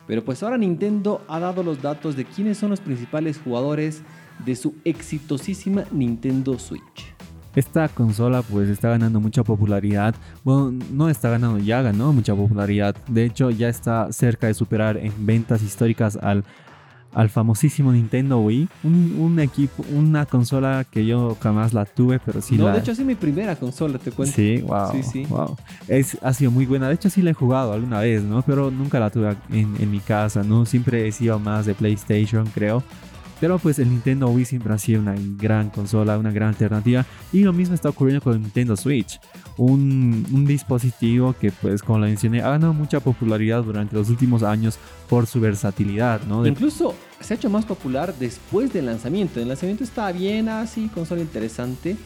Pero 0.07 0.25
pues 0.25 0.43
ahora 0.43 0.59
Nintendo 0.59 1.23
ha 1.29 1.41
dado 1.41 1.63
los 1.63 1.83
datos 1.83 2.17
de 2.17 2.25
quiénes 2.25 2.59
son 2.59 2.71
los 2.71 2.81
principales 2.81 3.39
jugadores 3.39 4.03
de 4.45 4.57
su 4.57 4.75
exitosísima 4.85 5.85
Nintendo 5.91 6.59
Switch. 6.59 7.14
Esta 7.57 7.89
consola 7.89 8.43
pues 8.43 8.69
está 8.69 8.91
ganando 8.91 9.21
mucha 9.21 9.45
popularidad. 9.45 10.15
Bueno, 10.43 10.73
no 10.91 11.09
está 11.09 11.31
ganando, 11.31 11.59
ya 11.59 11.83
ganó 11.83 12.13
mucha 12.13 12.35
popularidad. 12.35 12.97
De 13.09 13.25
hecho, 13.25 13.51
ya 13.51 13.69
está 13.69 14.13
cerca 14.13 14.49
de 14.49 14.55
superar 14.55 14.97
en 14.97 15.13
ventas 15.25 15.63
históricas 15.63 16.17
al, 16.17 16.45
al 17.13 17.31
famosísimo 17.31 17.93
Nintendo 17.93 18.41
Wii. 18.41 18.69
Un, 18.83 19.39
equipo, 19.39 19.85
una 19.95 20.27
consola 20.27 20.85
que 20.91 21.07
yo 21.07 21.37
jamás 21.41 21.73
la 21.73 21.85
tuve, 21.85 22.19
pero 22.19 22.43
sí 22.43 22.57
no, 22.57 22.65
la... 22.65 22.73
de 22.73 22.81
hecho 22.81 22.91
es 22.91 22.99
mi 23.01 23.15
primera 23.15 23.55
consola, 23.55 23.99
te 23.99 24.11
cuento. 24.11 24.35
Sí, 24.35 24.61
wow. 24.63 24.91
Sí, 24.91 25.03
sí. 25.05 25.25
Wow. 25.27 25.57
Es, 25.87 26.19
ha 26.23 26.33
sido 26.33 26.51
muy 26.51 26.67
buena. 26.67 26.89
De 26.89 26.95
hecho 26.95 27.09
sí 27.09 27.23
la 27.23 27.31
he 27.31 27.35
jugado 27.35 27.73
alguna 27.73 28.01
vez, 28.01 28.23
¿no? 28.25 28.43
Pero 28.43 28.73
nunca 28.73 28.99
la 28.99 29.11
tuve 29.11 29.37
en, 29.51 29.77
en 29.79 29.91
mi 29.91 30.01
casa, 30.01 30.43
¿no? 30.43 30.67
Siempre 30.67 31.07
he 31.07 31.13
sido 31.13 31.39
más 31.39 31.67
de 31.67 31.75
PlayStation, 31.75 32.47
creo. 32.53 32.83
Pero 33.41 33.59
pues 33.59 33.79
el 33.79 33.91
Nintendo 33.91 34.29
Wii 34.29 34.45
siempre 34.45 34.73
ha 34.73 34.79
sido 34.79 35.01
una 35.01 35.15
gran 35.39 35.71
consola, 35.71 36.19
una 36.19 36.31
gran 36.31 36.51
alternativa. 36.51 37.05
Y 37.33 37.41
lo 37.41 37.53
mismo 37.53 37.75
está 37.75 37.89
ocurriendo 37.89 38.23
con 38.23 38.35
el 38.35 38.41
Nintendo 38.43 38.77
Switch. 38.77 39.21
Un, 39.57 40.27
un, 40.33 40.45
dispositivo 40.45 41.35
que 41.39 41.53
pues 41.53 41.83
como 41.83 42.01
lo 42.01 42.07
mencioné 42.07 42.43
ha 42.43 42.51
ganado 42.51 42.73
mucha 42.75 43.01
popularidad 43.01 43.63
durante 43.63 43.95
los 43.95 44.11
últimos 44.11 44.43
años 44.43 44.79
por 45.09 45.27
su 45.27 45.41
versatilidad, 45.41 46.23
¿no? 46.23 46.45
Incluso 46.47 46.95
se 47.21 47.35
ha 47.35 47.37
hecho 47.37 47.51
más 47.51 47.65
popular 47.65 48.15
después 48.19 48.73
del 48.73 48.87
lanzamiento. 48.87 49.41
El 49.41 49.49
lanzamiento 49.49 49.85
estaba 49.85 50.13
bien 50.13 50.49
así, 50.49 50.89
consola 50.89 51.21
interesante. 51.21 51.97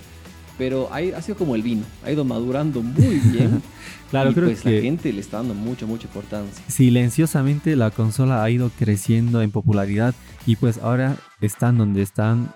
Pero 0.58 0.88
ha, 0.92 0.96
ha 1.16 1.22
sido 1.22 1.38
como 1.38 1.54
el 1.54 1.62
vino, 1.62 1.84
ha 2.04 2.10
ido 2.10 2.24
madurando 2.24 2.82
muy 2.82 3.16
bien. 3.32 3.62
claro, 4.10 4.30
y 4.30 4.34
creo 4.34 4.46
pues 4.48 4.60
que 4.62 4.74
la 4.76 4.82
gente 4.82 5.12
le 5.12 5.20
está 5.20 5.38
dando 5.38 5.54
mucha, 5.54 5.86
mucha 5.86 6.06
importancia. 6.06 6.62
silenciosamente 6.68 7.76
la 7.76 7.90
consola 7.90 8.42
ha 8.42 8.50
ido 8.50 8.70
creciendo 8.78 9.40
en 9.40 9.50
popularidad 9.50 10.14
y 10.46 10.56
pues 10.56 10.78
ahora 10.78 11.16
están 11.40 11.78
donde 11.78 12.02
están, 12.02 12.52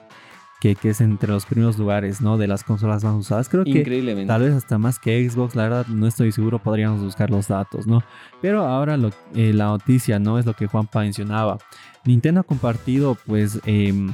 que, 0.61 0.75
que 0.77 0.91
es 0.91 1.01
entre 1.01 1.29
los 1.31 1.45
primeros 1.47 1.77
lugares, 1.79 2.21
¿no? 2.21 2.39
De 2.39 2.47
las 2.47 2.63
consolas 2.65 3.03
más 3.05 3.15
usadas. 3.15 3.49
Creo 3.49 3.65
que 3.65 3.71
Increíblemente. 3.71 4.29
Tal 4.29 4.43
vez 4.43 4.55
hasta 4.55 4.79
más 4.79 4.99
que 4.99 5.29
Xbox, 5.29 5.55
la 5.57 5.65
verdad 5.65 5.87
no 5.89 6.07
estoy 6.07 6.31
seguro, 6.33 6.59
podríamos 6.61 7.03
buscar 7.03 7.31
los 7.31 7.49
datos, 7.49 7.87
¿no? 7.87 8.03
Pero 8.41 8.65
ahora 8.65 8.97
lo- 8.97 9.11
eh, 9.35 9.53
la 9.53 9.65
noticia, 9.67 10.19
¿no? 10.19 10.39
Es 10.39 10.47
lo 10.47 10.55
que 10.55 10.67
Juanpa 10.67 11.01
mencionaba. 11.01 11.59
Nintendo 12.05 12.41
ha 12.41 12.45
compartido, 12.45 13.17
pues, 13.27 13.61
em, 13.67 14.13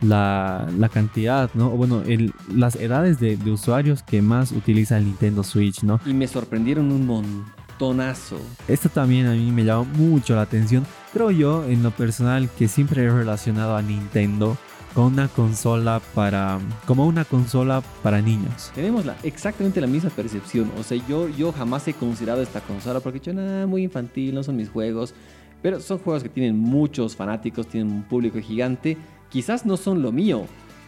la, 0.00 0.66
la 0.78 0.88
cantidad, 0.88 1.50
¿no? 1.54 1.70
Bueno, 1.70 2.02
el- 2.06 2.32
las 2.54 2.76
edades 2.76 3.18
de, 3.20 3.36
de 3.36 3.50
usuarios 3.50 4.02
que 4.02 4.22
más 4.22 4.52
utiliza 4.52 4.98
el 4.98 5.04
Nintendo 5.06 5.42
Switch, 5.44 5.82
¿no? 5.82 6.00
Y 6.06 6.12
me 6.14 6.26
sorprendieron 6.26 6.90
un 6.92 7.06
montonazo. 7.06 8.38
Esto 8.66 8.88
también 8.88 9.26
a 9.26 9.32
mí 9.32 9.50
me 9.50 9.64
llamó 9.64 9.84
mucho 9.84 10.34
la 10.34 10.42
atención. 10.42 10.86
Creo 11.12 11.30
yo, 11.30 11.64
en 11.64 11.82
lo 11.82 11.90
personal, 11.90 12.48
que 12.58 12.68
siempre 12.68 13.04
he 13.04 13.10
relacionado 13.10 13.76
a 13.76 13.82
Nintendo 13.82 14.56
con 14.94 15.12
una 15.12 15.28
consola 15.28 16.00
para... 16.14 16.58
como 16.86 17.06
una 17.06 17.24
consola 17.24 17.82
para 18.02 18.20
niños. 18.20 18.72
Tenemos 18.74 19.04
la, 19.04 19.16
exactamente 19.22 19.80
la 19.80 19.86
misma 19.86 20.10
percepción. 20.10 20.70
O 20.78 20.82
sea, 20.82 20.98
yo, 21.08 21.28
yo 21.28 21.52
jamás 21.52 21.86
he 21.88 21.92
considerado 21.94 22.42
esta 22.42 22.60
consola 22.60 22.98
porque 23.00 23.18
dicho, 23.20 23.32
nada, 23.32 23.66
muy 23.66 23.84
infantil, 23.84 24.34
no 24.34 24.42
son 24.42 24.56
mis 24.56 24.70
juegos. 24.70 25.14
Pero 25.62 25.80
son 25.80 25.98
juegos 25.98 26.22
que 26.22 26.28
tienen 26.28 26.56
muchos 26.58 27.16
fanáticos, 27.16 27.66
tienen 27.66 27.92
un 27.92 28.02
público 28.04 28.38
gigante. 28.40 28.96
Quizás 29.30 29.66
no 29.66 29.76
son 29.76 30.00
lo 30.02 30.10
mío, 30.12 30.46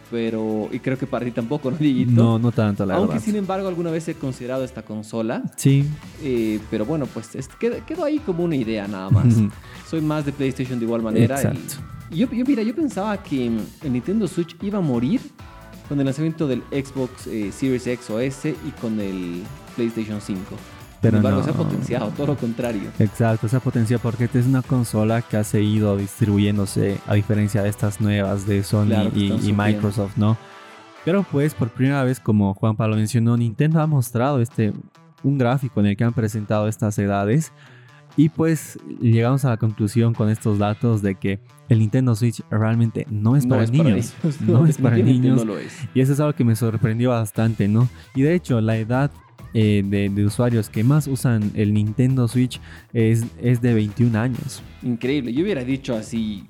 pero. 0.09 0.67
Y 0.71 0.79
creo 0.79 0.97
que 0.97 1.07
para 1.07 1.25
ti 1.25 1.31
tampoco, 1.31 1.69
¿no, 1.71 1.77
Dieguito? 1.77 2.11
No, 2.11 2.39
no 2.39 2.51
tanto, 2.51 2.85
la 2.85 2.95
Aunque 2.95 3.13
verdad. 3.13 3.25
sin 3.25 3.35
embargo 3.35 3.67
alguna 3.67 3.91
vez 3.91 4.07
he 4.07 4.15
considerado 4.15 4.63
esta 4.63 4.81
consola. 4.83 5.43
Sí. 5.55 5.85
eh, 6.23 6.59
pero 6.69 6.85
bueno, 6.85 7.05
pues 7.05 7.35
es- 7.35 7.47
quedó, 7.47 7.75
quedó 7.85 8.03
ahí 8.03 8.19
como 8.19 8.43
una 8.43 8.55
idea 8.55 8.87
nada 8.87 9.09
más. 9.09 9.35
Soy 9.89 10.01
más 10.01 10.25
de 10.25 10.31
PlayStation 10.31 10.79
de 10.79 10.85
igual 10.85 11.01
manera. 11.01 11.35
Exacto. 11.35 11.75
Y 12.09 12.17
yo, 12.17 12.29
yo, 12.31 12.43
mira, 12.45 12.61
yo 12.63 12.75
pensaba 12.75 13.21
que 13.21 13.45
el 13.47 13.93
Nintendo 13.93 14.27
Switch 14.27 14.55
iba 14.61 14.79
a 14.79 14.81
morir 14.81 15.21
con 15.87 15.99
el 15.99 16.05
lanzamiento 16.05 16.47
del 16.47 16.61
Xbox 16.71 17.27
eh, 17.27 17.51
Series 17.51 17.85
X 17.87 18.09
o 18.09 18.19
S 18.19 18.49
y 18.67 18.71
con 18.81 18.99
el 18.99 19.43
PlayStation 19.75 20.19
5. 20.19 20.41
Pero 21.01 21.17
embargo, 21.17 21.39
no. 21.39 21.43
se 21.43 21.49
ha 21.49 21.53
potenciado, 21.53 22.09
todo 22.09 22.27
lo 22.27 22.37
contrario. 22.37 22.91
Exacto, 22.99 23.47
esa 23.47 23.59
potencia 23.59 23.97
porque 23.97 24.25
esta 24.25 24.39
es 24.39 24.45
una 24.45 24.61
consola 24.61 25.21
que 25.21 25.37
ha 25.37 25.43
seguido 25.43 25.97
distribuyéndose 25.97 26.99
a 27.07 27.15
diferencia 27.15 27.63
de 27.63 27.69
estas 27.69 27.99
nuevas 28.01 28.45
de 28.45 28.63
Sony 28.63 28.87
Claro, 28.87 29.11
y, 29.15 29.31
y. 29.49 29.53
Microsoft, 29.53 30.17
¿no? 30.17 30.37
Pero 31.03 31.23
pues 31.23 31.55
por 31.55 31.69
primera 31.69 32.03
vez, 32.03 32.19
como 32.19 32.53
Juan 32.53 32.75
Pablo 32.75 32.95
mencionó, 32.95 33.35
Nintendo 33.35 33.81
ha 33.81 33.87
mostrado 33.87 34.39
este 34.41 34.73
un 35.23 35.37
gráfico 35.37 35.79
en 35.79 35.87
el 35.87 35.97
que 35.97 36.03
han 36.03 36.13
presentado 36.13 36.67
estas 36.67 36.97
edades 36.97 37.51
y 38.17 38.29
pues 38.29 38.77
llegamos 38.99 39.45
a 39.45 39.49
la 39.49 39.57
conclusión 39.57 40.13
con 40.13 40.29
estos 40.29 40.59
datos 40.59 41.01
de 41.01 41.15
que 41.15 41.39
el 41.69 41.79
Nintendo 41.79 42.15
Switch 42.15 42.43
realmente 42.49 43.07
no 43.09 43.35
es 43.35 43.45
no 43.45 43.51
para 43.51 43.63
es 43.63 43.71
niños. 43.71 44.13
para. 44.21 44.33
No 44.51 44.65
es 44.65 44.77
para 44.81 44.97
niños. 44.97 45.45
Lo 45.45 45.57
es. 45.57 45.73
Y 45.93 46.01
eso 46.01 46.13
es 46.13 46.19
algo 46.19 46.33
que 46.33 46.43
me 46.43 46.55
sorprendió 46.55 47.11
bastante, 47.11 47.67
¿no? 47.67 47.87
Y 48.13 48.23
de 48.23 48.35
hecho, 48.35 48.59
la 48.59 48.75
edad 48.77 49.11
eh, 49.53 49.83
de, 49.85 50.25
usuarios 50.25 50.69
que 50.69 50.83
más 50.83 51.07
usan 51.07 51.51
el 51.55 51.73
Nintendo 51.73 52.27
Switch 52.27 52.59
es, 52.93 53.25
es 53.41 53.61
de 53.61 53.73
21 53.73 54.17
años. 54.17 54.61
Increíble. 54.83 55.33
Yo 55.33 55.43
hubiera 55.43 55.63
dicho 55.63 55.95
así 55.95 56.47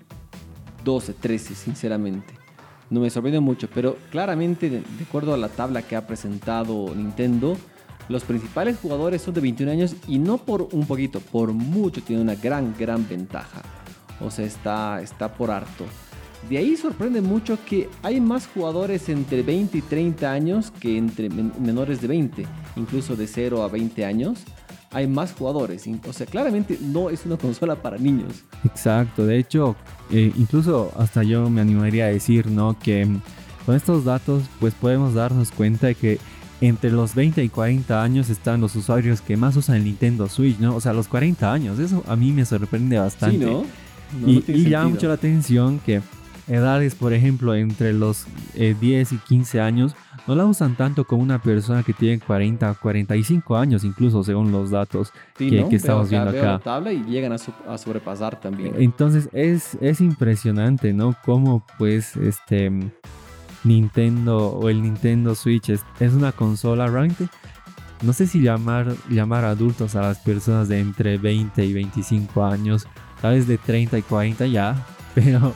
12, 0.83 1.13
13, 1.13 1.55
sinceramente. 1.55 2.33
No 2.89 2.99
me 2.99 3.09
sorprende 3.09 3.39
mucho, 3.39 3.69
pero 3.73 3.97
claramente, 4.11 4.69
de 4.69 4.83
acuerdo 5.07 5.33
a 5.33 5.37
la 5.37 5.47
tabla 5.47 5.81
que 5.81 5.95
ha 5.95 6.05
presentado 6.05 6.93
Nintendo, 6.93 7.57
los 8.09 8.23
principales 8.23 8.77
jugadores 8.77 9.21
son 9.21 9.33
de 9.33 9.41
21 9.41 9.71
años 9.71 9.95
y 10.07 10.19
no 10.19 10.37
por 10.37 10.67
un 10.73 10.85
poquito, 10.85 11.21
por 11.21 11.53
mucho 11.53 12.01
tiene 12.01 12.21
una 12.21 12.35
gran, 12.35 12.75
gran 12.77 13.07
ventaja. 13.07 13.61
O 14.19 14.29
sea, 14.29 14.45
está, 14.45 15.01
está 15.01 15.33
por 15.33 15.49
harto. 15.49 15.85
De 16.49 16.57
ahí 16.57 16.75
sorprende 16.75 17.21
mucho 17.21 17.57
que 17.65 17.87
hay 18.03 18.19
más 18.19 18.47
jugadores 18.47 19.07
entre 19.09 19.41
20 19.43 19.77
y 19.77 19.81
30 19.81 20.31
años 20.31 20.71
que 20.79 20.97
entre 20.97 21.29
men- 21.29 21.53
menores 21.59 22.01
de 22.01 22.07
20, 22.07 22.45
incluso 22.75 23.15
de 23.15 23.27
0 23.27 23.63
a 23.63 23.67
20 23.69 24.03
años. 24.05 24.39
Hay 24.93 25.07
más 25.07 25.31
jugadores. 25.33 25.85
O 26.07 26.11
sea, 26.11 26.25
claramente 26.25 26.77
no 26.81 27.09
es 27.09 27.25
una 27.25 27.37
consola 27.37 27.75
para 27.81 27.97
niños. 27.97 28.43
Exacto, 28.65 29.25
de 29.25 29.37
hecho, 29.37 29.75
eh, 30.09 30.33
incluso 30.35 30.91
hasta 30.97 31.23
yo 31.23 31.49
me 31.49 31.61
animaría 31.61 32.05
a 32.05 32.09
decir, 32.09 32.47
¿no? 32.47 32.77
Que 32.77 33.05
mm, 33.05 33.21
con 33.65 33.75
estos 33.75 34.03
datos, 34.03 34.43
pues 34.59 34.73
podemos 34.73 35.13
darnos 35.13 35.51
cuenta 35.51 35.87
de 35.87 35.95
que 35.95 36.17
entre 36.59 36.91
los 36.91 37.15
20 37.15 37.43
y 37.43 37.49
40 37.49 38.03
años 38.03 38.29
están 38.29 38.59
los 38.61 38.75
usuarios 38.75 39.21
que 39.21 39.37
más 39.37 39.55
usan 39.55 39.77
el 39.77 39.83
Nintendo 39.85 40.27
Switch, 40.27 40.59
¿no? 40.59 40.75
O 40.75 40.81
sea, 40.81 40.91
los 40.91 41.07
40 41.07 41.53
años, 41.53 41.79
eso 41.79 42.03
a 42.07 42.15
mí 42.17 42.31
me 42.33 42.45
sorprende 42.45 42.99
bastante. 42.99 43.37
Sí, 43.37 43.45
¿no? 43.45 43.63
No, 44.19 44.27
y 44.29 44.35
no 44.35 44.41
tiene 44.41 44.59
y 44.61 44.69
llama 44.69 44.89
mucho 44.89 45.07
la 45.07 45.13
atención 45.13 45.79
que 45.85 46.01
edades, 46.53 46.95
por 46.95 47.13
ejemplo, 47.13 47.55
entre 47.55 47.93
los 47.93 48.25
eh, 48.55 48.75
10 48.79 49.13
y 49.13 49.17
15 49.17 49.61
años, 49.61 49.95
no 50.27 50.35
la 50.35 50.45
usan 50.45 50.75
tanto 50.75 51.05
como 51.05 51.23
una 51.23 51.41
persona 51.41 51.81
que 51.83 51.93
tiene 51.93 52.19
40, 52.19 52.75
45 52.75 53.57
años, 53.57 53.83
incluso 53.83 54.23
según 54.23 54.51
los 54.51 54.69
datos. 54.69 55.11
Sí, 55.37 55.49
que- 55.49 55.61
¿no? 55.61 55.69
que 55.69 55.75
estamos 55.77 56.09
Veo 56.09 56.21
viendo 56.23 56.39
acá. 56.39 56.51
la 56.53 56.59
tabla 56.59 56.91
y 56.93 57.03
llegan 57.05 57.31
a, 57.33 57.37
su- 57.37 57.53
a 57.67 57.77
sobrepasar 57.77 58.39
también. 58.39 58.73
Entonces 58.77 59.29
es, 59.33 59.75
es 59.81 59.99
impresionante, 60.01 60.93
¿no? 60.93 61.15
Cómo 61.25 61.65
pues 61.77 62.15
este 62.17 62.69
Nintendo 63.63 64.49
o 64.53 64.69
el 64.69 64.81
Nintendo 64.81 65.35
Switch 65.35 65.69
es, 65.69 65.83
es 65.99 66.13
una 66.13 66.31
consola 66.31 66.87
realmente. 66.87 67.27
No 68.01 68.13
sé 68.13 68.25
si 68.25 68.41
llamar, 68.41 68.95
llamar 69.09 69.45
adultos 69.45 69.95
a 69.95 70.01
las 70.01 70.17
personas 70.19 70.67
de 70.67 70.79
entre 70.79 71.17
20 71.19 71.63
y 71.63 71.73
25 71.73 72.43
años, 72.43 72.87
tal 73.21 73.35
vez 73.35 73.47
de 73.47 73.57
30 73.59 73.99
y 73.99 74.01
40 74.01 74.47
ya, 74.47 74.75
pero 75.15 75.53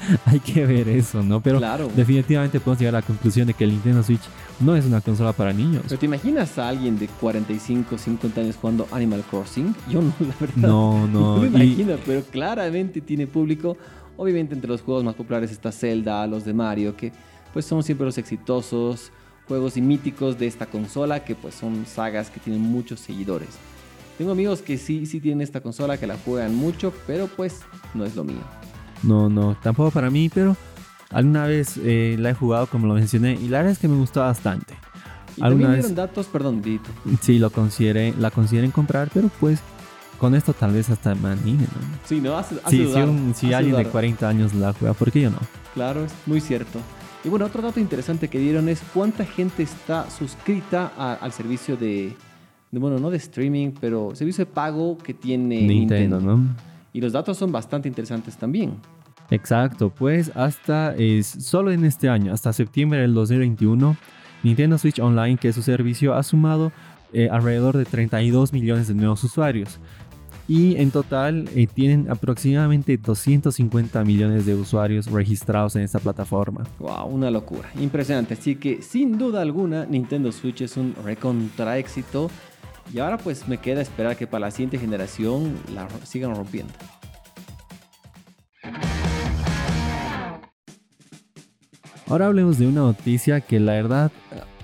hay 0.26 0.40
que 0.40 0.64
ver 0.66 0.88
eso, 0.88 1.22
¿no? 1.22 1.40
Pero 1.40 1.58
claro. 1.58 1.90
definitivamente 1.94 2.60
podemos 2.60 2.80
llegar 2.80 2.94
a 2.96 3.00
la 3.00 3.06
conclusión 3.06 3.46
de 3.46 3.54
que 3.54 3.64
el 3.64 3.70
Nintendo 3.70 4.02
Switch 4.02 4.22
no 4.60 4.74
es 4.76 4.84
una 4.84 5.00
consola 5.00 5.32
para 5.32 5.52
niños. 5.52 5.82
Pero 5.88 5.98
te 5.98 6.06
imaginas 6.06 6.58
a 6.58 6.68
alguien 6.68 6.98
de 6.98 7.06
45, 7.08 7.98
50 7.98 8.40
años 8.40 8.56
jugando 8.56 8.86
Animal 8.92 9.22
Crossing? 9.30 9.74
Yo 9.90 10.02
no, 10.02 10.12
la 10.20 10.34
verdad. 10.40 10.56
No, 10.68 11.06
no. 11.12 11.36
me 11.38 11.64
y- 11.64 11.72
imagino, 11.74 11.96
pero 12.04 12.22
claramente 12.22 13.00
tiene 13.00 13.26
público. 13.26 13.76
Obviamente 14.16 14.54
entre 14.54 14.68
los 14.68 14.82
juegos 14.82 15.04
más 15.04 15.14
populares 15.14 15.50
está 15.52 15.70
Zelda, 15.70 16.26
los 16.26 16.44
de 16.44 16.52
Mario, 16.52 16.96
que 16.96 17.12
pues 17.52 17.64
son 17.64 17.82
siempre 17.82 18.04
los 18.04 18.18
exitosos 18.18 19.12
juegos 19.46 19.76
y 19.76 19.80
míticos 19.80 20.38
de 20.38 20.46
esta 20.46 20.66
consola, 20.66 21.24
que 21.24 21.34
pues 21.34 21.54
son 21.54 21.86
sagas 21.86 22.28
que 22.28 22.38
tienen 22.40 22.60
muchos 22.60 23.00
seguidores. 23.00 23.48
Tengo 24.18 24.32
amigos 24.32 24.60
que 24.60 24.76
sí, 24.76 25.06
sí 25.06 25.20
tienen 25.20 25.40
esta 25.40 25.60
consola, 25.60 25.96
que 25.96 26.06
la 26.06 26.16
juegan 26.18 26.54
mucho, 26.54 26.92
pero 27.06 27.28
pues 27.28 27.60
no 27.94 28.04
es 28.04 28.16
lo 28.16 28.24
mío. 28.24 28.40
No, 29.02 29.28
no, 29.28 29.56
tampoco 29.62 29.90
para 29.90 30.10
mí, 30.10 30.28
pero 30.28 30.56
alguna 31.10 31.46
vez 31.46 31.78
eh, 31.82 32.16
la 32.18 32.30
he 32.30 32.34
jugado 32.34 32.66
como 32.66 32.86
lo 32.86 32.94
mencioné 32.94 33.32
y 33.34 33.48
la 33.48 33.58
verdad 33.58 33.72
es 33.72 33.78
que 33.78 33.88
me 33.88 33.96
gustó 33.96 34.20
bastante. 34.20 34.74
Y 35.36 35.42
¿Alguna 35.42 35.68
vez? 35.68 35.76
dieron 35.78 35.94
datos, 35.94 36.26
perdón, 36.26 36.60
Dito. 36.62 36.90
Sí, 37.20 37.38
lo 37.38 37.50
consideré, 37.50 38.12
la 38.18 38.30
consideren 38.30 38.70
comprar, 38.72 39.08
pero 39.14 39.30
pues 39.40 39.60
con 40.18 40.34
esto 40.34 40.52
tal 40.52 40.72
vez 40.72 40.90
hasta 40.90 41.14
me 41.14 41.28
anime, 41.28 41.62
¿no? 41.62 41.98
Sí, 42.04 42.20
¿no? 42.20 42.36
Hace, 42.36 42.56
hace 42.64 42.70
Sí, 42.70 42.76
si, 42.78 42.84
dudar, 42.84 43.08
un- 43.08 43.34
si 43.36 43.46
hace 43.46 43.54
alguien 43.54 43.76
de 43.76 43.82
dudar. 43.82 43.92
40 43.92 44.28
años 44.28 44.52
la 44.54 44.72
juega, 44.72 44.94
¿por 44.94 45.12
qué 45.12 45.20
yo 45.22 45.30
no? 45.30 45.38
Claro, 45.74 46.04
es 46.04 46.12
muy 46.26 46.40
cierto. 46.40 46.80
Y 47.24 47.28
bueno, 47.28 47.44
otro 47.46 47.62
dato 47.62 47.78
interesante 47.78 48.28
que 48.28 48.38
dieron 48.40 48.68
es 48.68 48.80
cuánta 48.92 49.24
gente 49.24 49.62
está 49.62 50.10
suscrita 50.10 50.92
a- 50.98 51.14
al 51.14 51.30
servicio 51.32 51.76
de, 51.76 52.16
de, 52.72 52.78
bueno, 52.80 52.98
no 52.98 53.08
de 53.10 53.18
streaming, 53.18 53.70
pero 53.80 54.14
servicio 54.16 54.44
de 54.44 54.50
pago 54.50 54.98
que 54.98 55.14
tiene 55.14 55.62
Nintendo. 55.66 56.18
Nintendo, 56.18 56.36
¿no? 56.36 56.56
Y 56.98 57.00
los 57.00 57.12
datos 57.12 57.36
son 57.36 57.52
bastante 57.52 57.86
interesantes 57.86 58.36
también. 58.36 58.74
Exacto, 59.30 59.88
pues 59.88 60.32
hasta 60.34 60.96
es 60.96 61.28
solo 61.28 61.70
en 61.70 61.84
este 61.84 62.08
año, 62.08 62.32
hasta 62.32 62.52
septiembre 62.52 62.98
del 62.98 63.14
2021, 63.14 63.96
Nintendo 64.42 64.78
Switch 64.78 64.98
Online, 64.98 65.36
que 65.36 65.50
es 65.50 65.54
su 65.54 65.62
servicio, 65.62 66.14
ha 66.14 66.24
sumado 66.24 66.72
eh, 67.12 67.28
alrededor 67.30 67.76
de 67.76 67.84
32 67.84 68.52
millones 68.52 68.88
de 68.88 68.94
nuevos 68.94 69.22
usuarios. 69.22 69.78
Y 70.48 70.74
en 70.74 70.90
total 70.90 71.48
eh, 71.54 71.68
tienen 71.72 72.10
aproximadamente 72.10 72.96
250 72.96 74.02
millones 74.02 74.44
de 74.44 74.56
usuarios 74.56 75.06
registrados 75.06 75.76
en 75.76 75.82
esta 75.82 76.00
plataforma. 76.00 76.64
Wow, 76.80 77.06
una 77.06 77.30
locura. 77.30 77.70
Impresionante. 77.80 78.34
Así 78.34 78.56
que 78.56 78.82
sin 78.82 79.18
duda 79.18 79.40
alguna, 79.40 79.86
Nintendo 79.86 80.32
Switch 80.32 80.62
es 80.62 80.76
un 80.76 80.96
recontra 81.04 81.78
éxito. 81.78 82.28
Y 82.92 82.98
ahora 83.00 83.18
pues 83.18 83.46
me 83.48 83.58
queda 83.58 83.82
esperar 83.82 84.16
que 84.16 84.26
para 84.26 84.46
la 84.46 84.50
siguiente 84.50 84.78
generación 84.78 85.54
la 85.74 85.88
sigan 86.04 86.34
rompiendo. 86.34 86.72
Ahora 92.06 92.26
hablemos 92.26 92.58
de 92.58 92.66
una 92.66 92.80
noticia 92.80 93.40
que 93.40 93.60
la 93.60 93.72
verdad 93.72 94.10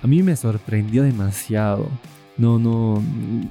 a 0.02 0.06
mí 0.06 0.22
me 0.22 0.34
sorprendió 0.36 1.02
demasiado. 1.02 1.88
No, 2.36 2.58
no, 2.58 3.02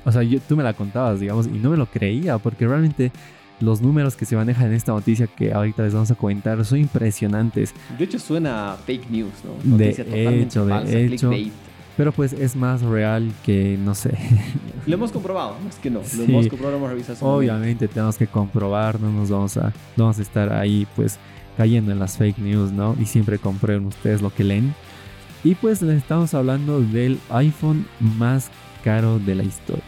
o 0.03 0.11
sea, 0.11 0.23
yo- 0.23 0.39
tú 0.41 0.57
me 0.57 0.63
la 0.63 0.73
contabas, 0.73 1.19
digamos, 1.19 1.47
y 1.47 1.51
no 1.59 1.69
me 1.69 1.77
lo 1.77 1.85
creía 1.85 2.37
porque 2.37 2.67
realmente 2.67 3.11
los 3.61 3.81
números 3.81 4.15
que 4.17 4.25
se 4.25 4.35
manejan 4.35 4.67
en 4.67 4.73
esta 4.73 4.91
noticia 4.91 5.27
que 5.27 5.53
ahorita 5.53 5.83
les 5.83 5.93
vamos 5.93 6.11
a 6.11 6.15
comentar 6.15 6.63
son 6.65 6.79
impresionantes. 6.79 7.73
De 7.97 8.03
hecho 8.03 8.19
suena 8.19 8.75
fake 8.85 9.09
news, 9.09 9.31
¿no? 9.45 9.77
de 9.77 10.41
hecho, 10.41 10.65
de 10.65 11.05
hecho. 11.05 11.29
Pero 11.95 12.11
pues 12.11 12.33
es 12.33 12.55
más 12.55 12.81
real 12.81 13.31
que, 13.45 13.77
no 13.79 13.93
sé. 13.93 14.17
Lo 14.87 14.95
hemos 14.95 15.11
comprobado, 15.11 15.55
es 15.69 15.75
que 15.75 15.89
no. 15.89 16.01
Lo 16.17 16.23
hemos 16.23 16.47
comprobado, 16.47 16.71
lo 16.71 16.77
hemos 16.77 16.89
revisado. 16.89 17.25
Obviamente 17.25 17.87
tenemos 17.87 18.17
que 18.17 18.27
comprobar, 18.27 18.99
no 18.99 19.11
nos 19.11 19.29
vamos 19.29 19.57
a, 19.57 19.71
vamos 19.95 20.17
a 20.17 20.21
estar 20.21 20.51
ahí 20.51 20.87
pues 20.95 21.19
cayendo 21.55 21.91
en 21.91 21.99
las 21.99 22.17
fake 22.17 22.39
news, 22.39 22.71
¿no? 22.71 22.95
Y 22.99 23.05
siempre 23.05 23.37
comprueben 23.37 23.85
ustedes 23.85 24.21
lo 24.21 24.33
que 24.33 24.43
leen. 24.43 24.73
Y 25.43 25.55
pues 25.55 25.81
les 25.81 25.97
estamos 25.97 26.33
hablando 26.33 26.81
del 26.81 27.19
iPhone 27.29 27.85
más 27.99 28.49
caro 28.83 29.19
de 29.19 29.35
la 29.35 29.43
historia. 29.43 29.83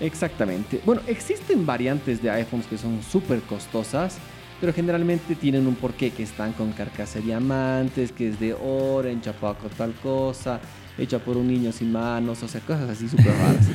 Exactamente. 0.00 0.80
Bueno, 0.84 1.02
existen 1.06 1.66
variantes 1.66 2.22
de 2.22 2.30
iPhones 2.30 2.66
que 2.66 2.78
son 2.78 3.02
súper 3.02 3.40
costosas, 3.40 4.18
pero 4.60 4.72
generalmente 4.72 5.34
tienen 5.34 5.66
un 5.66 5.74
porqué, 5.74 6.10
que 6.10 6.22
están 6.22 6.52
con 6.52 6.72
carcasa 6.72 7.18
de 7.18 7.26
diamantes, 7.26 8.12
que 8.12 8.28
es 8.28 8.40
de 8.40 8.54
oro, 8.54 9.08
enchapado 9.08 9.54
con 9.56 9.70
tal 9.70 9.92
cosa, 9.94 10.60
hecha 10.98 11.18
por 11.18 11.36
un 11.36 11.46
niño 11.46 11.72
sin 11.72 11.92
manos, 11.92 12.42
o 12.42 12.48
sea, 12.48 12.60
cosas 12.60 12.90
así 12.90 13.08
súper 13.08 13.26
raras. 13.26 13.68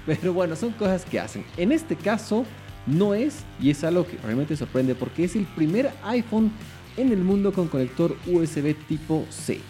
pero 0.06 0.32
bueno, 0.32 0.56
son 0.56 0.72
cosas 0.72 1.04
que 1.04 1.20
hacen. 1.20 1.44
En 1.56 1.72
este 1.72 1.94
caso, 1.94 2.44
no 2.86 3.14
es, 3.14 3.44
y 3.60 3.70
es 3.70 3.84
algo 3.84 4.06
que 4.06 4.16
realmente 4.18 4.56
sorprende, 4.56 4.94
porque 4.94 5.24
es 5.24 5.36
el 5.36 5.44
primer 5.44 5.90
iPhone 6.04 6.50
en 6.96 7.12
el 7.12 7.22
mundo 7.22 7.52
con 7.52 7.68
conector 7.68 8.16
USB 8.26 8.74
tipo 8.88 9.24
C. 9.30 9.60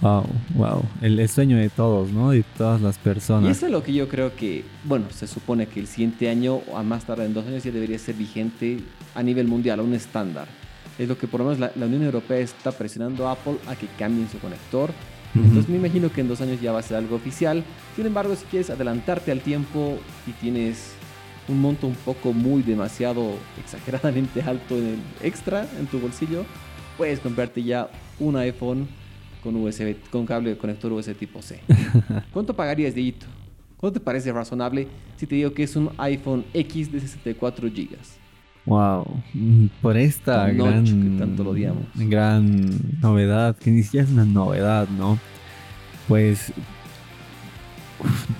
Wow, 0.00 0.26
wow. 0.54 0.84
El, 1.00 1.28
sueño 1.28 1.56
de 1.56 1.70
todos, 1.70 2.12
¿no? 2.12 2.30
De 2.30 2.44
todas 2.56 2.80
las 2.80 2.98
personas. 2.98 3.48
Y 3.48 3.50
eso 3.50 3.66
es 3.66 3.72
lo 3.72 3.82
que 3.82 3.92
yo 3.92 4.08
creo 4.08 4.36
que, 4.36 4.64
bueno, 4.84 5.06
se 5.10 5.26
supone 5.26 5.66
que 5.66 5.80
el 5.80 5.88
siguiente 5.88 6.28
año, 6.28 6.60
o 6.70 6.76
a 6.76 6.84
más 6.84 7.04
tarde 7.04 7.24
en 7.24 7.34
dos 7.34 7.46
años, 7.46 7.64
ya 7.64 7.72
debería 7.72 7.98
ser 7.98 8.14
vigente 8.14 8.78
a 9.14 9.22
nivel 9.22 9.48
mundial, 9.48 9.80
a 9.80 9.82
un 9.82 9.94
estándar. 9.94 10.46
Es 10.98 11.08
lo 11.08 11.18
que 11.18 11.26
por 11.26 11.40
lo 11.40 11.46
menos 11.46 11.72
la, 11.76 11.86
Unión 11.86 12.04
Europea 12.04 12.38
está 12.38 12.70
presionando 12.72 13.28
a 13.28 13.32
Apple 13.32 13.56
a 13.66 13.74
que 13.74 13.86
cambien 13.98 14.28
su 14.30 14.38
conector. 14.38 14.90
Entonces 15.34 15.68
me 15.68 15.76
imagino 15.76 16.10
que 16.10 16.20
en 16.20 16.28
dos 16.28 16.40
años 16.40 16.60
ya 16.60 16.72
va 16.72 16.80
a 16.80 16.82
ser 16.82 16.96
algo 16.96 17.16
oficial. 17.16 17.64
Sin 17.96 18.06
embargo, 18.06 18.34
si 18.34 18.44
quieres 18.46 18.70
adelantarte 18.70 19.30
al 19.30 19.40
tiempo 19.40 19.98
y 20.26 20.32
tienes 20.32 20.92
un 21.48 21.60
monto 21.60 21.86
un 21.86 21.94
poco 21.94 22.32
muy 22.32 22.62
demasiado 22.62 23.34
exageradamente 23.58 24.42
alto 24.42 24.76
en 24.76 24.86
el 24.86 24.98
extra 25.22 25.66
en 25.78 25.86
tu 25.86 25.98
bolsillo, 25.98 26.44
puedes 26.96 27.20
comprarte 27.20 27.62
ya 27.62 27.90
un 28.18 28.36
iPhone 28.36 28.88
con 29.42 29.56
USB, 29.56 29.96
con 30.10 30.26
cable 30.26 30.50
de 30.50 30.58
conector 30.58 30.92
USB 30.92 31.14
tipo 31.14 31.40
C. 31.42 31.60
¿Cuánto 32.32 32.54
pagarías, 32.54 32.94
Dito? 32.94 33.26
¿Cuánto 33.76 34.00
te 34.00 34.04
parece 34.04 34.32
razonable 34.32 34.88
si 35.16 35.26
te 35.26 35.36
digo 35.36 35.54
que 35.54 35.62
es 35.62 35.76
un 35.76 35.90
iPhone 35.98 36.44
X 36.52 36.90
de 36.90 37.00
64 37.00 37.68
GB? 37.68 37.96
Wow, 38.68 39.22
por 39.80 39.96
esta 39.96 40.50
gran, 40.50 41.18
tanto 41.18 41.42
lo 41.42 41.54
gran 41.94 42.70
novedad, 43.00 43.56
que 43.56 43.70
ni 43.70 43.82
siquiera 43.82 44.04
es 44.04 44.12
una 44.12 44.26
novedad, 44.26 44.86
¿no? 44.88 45.18
Pues 46.06 46.52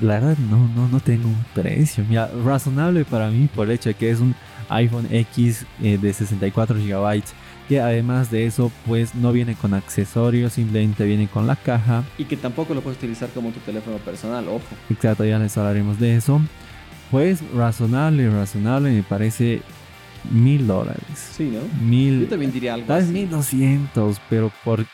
la 0.03 0.21
verdad 0.21 0.37
no, 0.51 0.69
no, 0.77 0.89
no 0.89 1.01
tengo 1.01 1.29
un 1.29 1.45
precio. 1.55 2.05
Mira, 2.07 2.31
razonable 2.45 3.07
para 3.07 3.31
mí 3.31 3.49
por 3.55 3.67
el 3.67 3.75
hecho 3.75 3.89
de 3.89 3.95
que 3.95 4.11
es 4.11 4.21
un 4.21 4.35
iPhone 4.69 5.07
X 5.11 5.65
eh, 5.83 5.97
de 5.97 6.13
64 6.13 6.77
GB 6.77 7.23
que 7.69 7.81
además 7.81 8.31
de 8.31 8.47
eso 8.47 8.73
pues 8.87 9.15
no 9.15 9.31
viene 9.31 9.55
con 9.55 9.75
accesorios, 9.75 10.55
simplemente 10.55 11.05
viene 11.05 11.29
con 11.29 11.47
la 11.47 11.55
caja. 11.55 12.03
Y 12.17 12.25
que 12.25 12.37
tampoco 12.37 12.75
lo 12.75 12.81
puedes 12.81 12.99
utilizar 12.99 13.29
como 13.31 13.51
tu 13.51 13.61
teléfono 13.61 13.99
personal, 13.99 14.49
ojo. 14.49 14.63
Exacto, 14.89 15.25
ya 15.25 15.39
les 15.39 15.57
hablaremos 15.57 16.01
de 16.01 16.17
eso. 16.17 16.41
Pues 17.11 17.41
razonable, 17.55 18.29
razonable, 18.31 18.91
me 18.91 19.03
parece 19.03 19.61
mil 20.31 20.67
dólares. 20.67 21.03
Sí, 21.37 21.51
¿no? 21.53 21.61
Mil. 21.85 22.23
Yo 22.23 22.29
también 22.29 22.53
diría 22.53 22.75
algo. 22.75 22.87
Tal 22.87 23.03
vez 23.03 23.11
mil 23.11 23.29
doscientos, 23.31 24.21
pero 24.29 24.53
por 24.65 24.85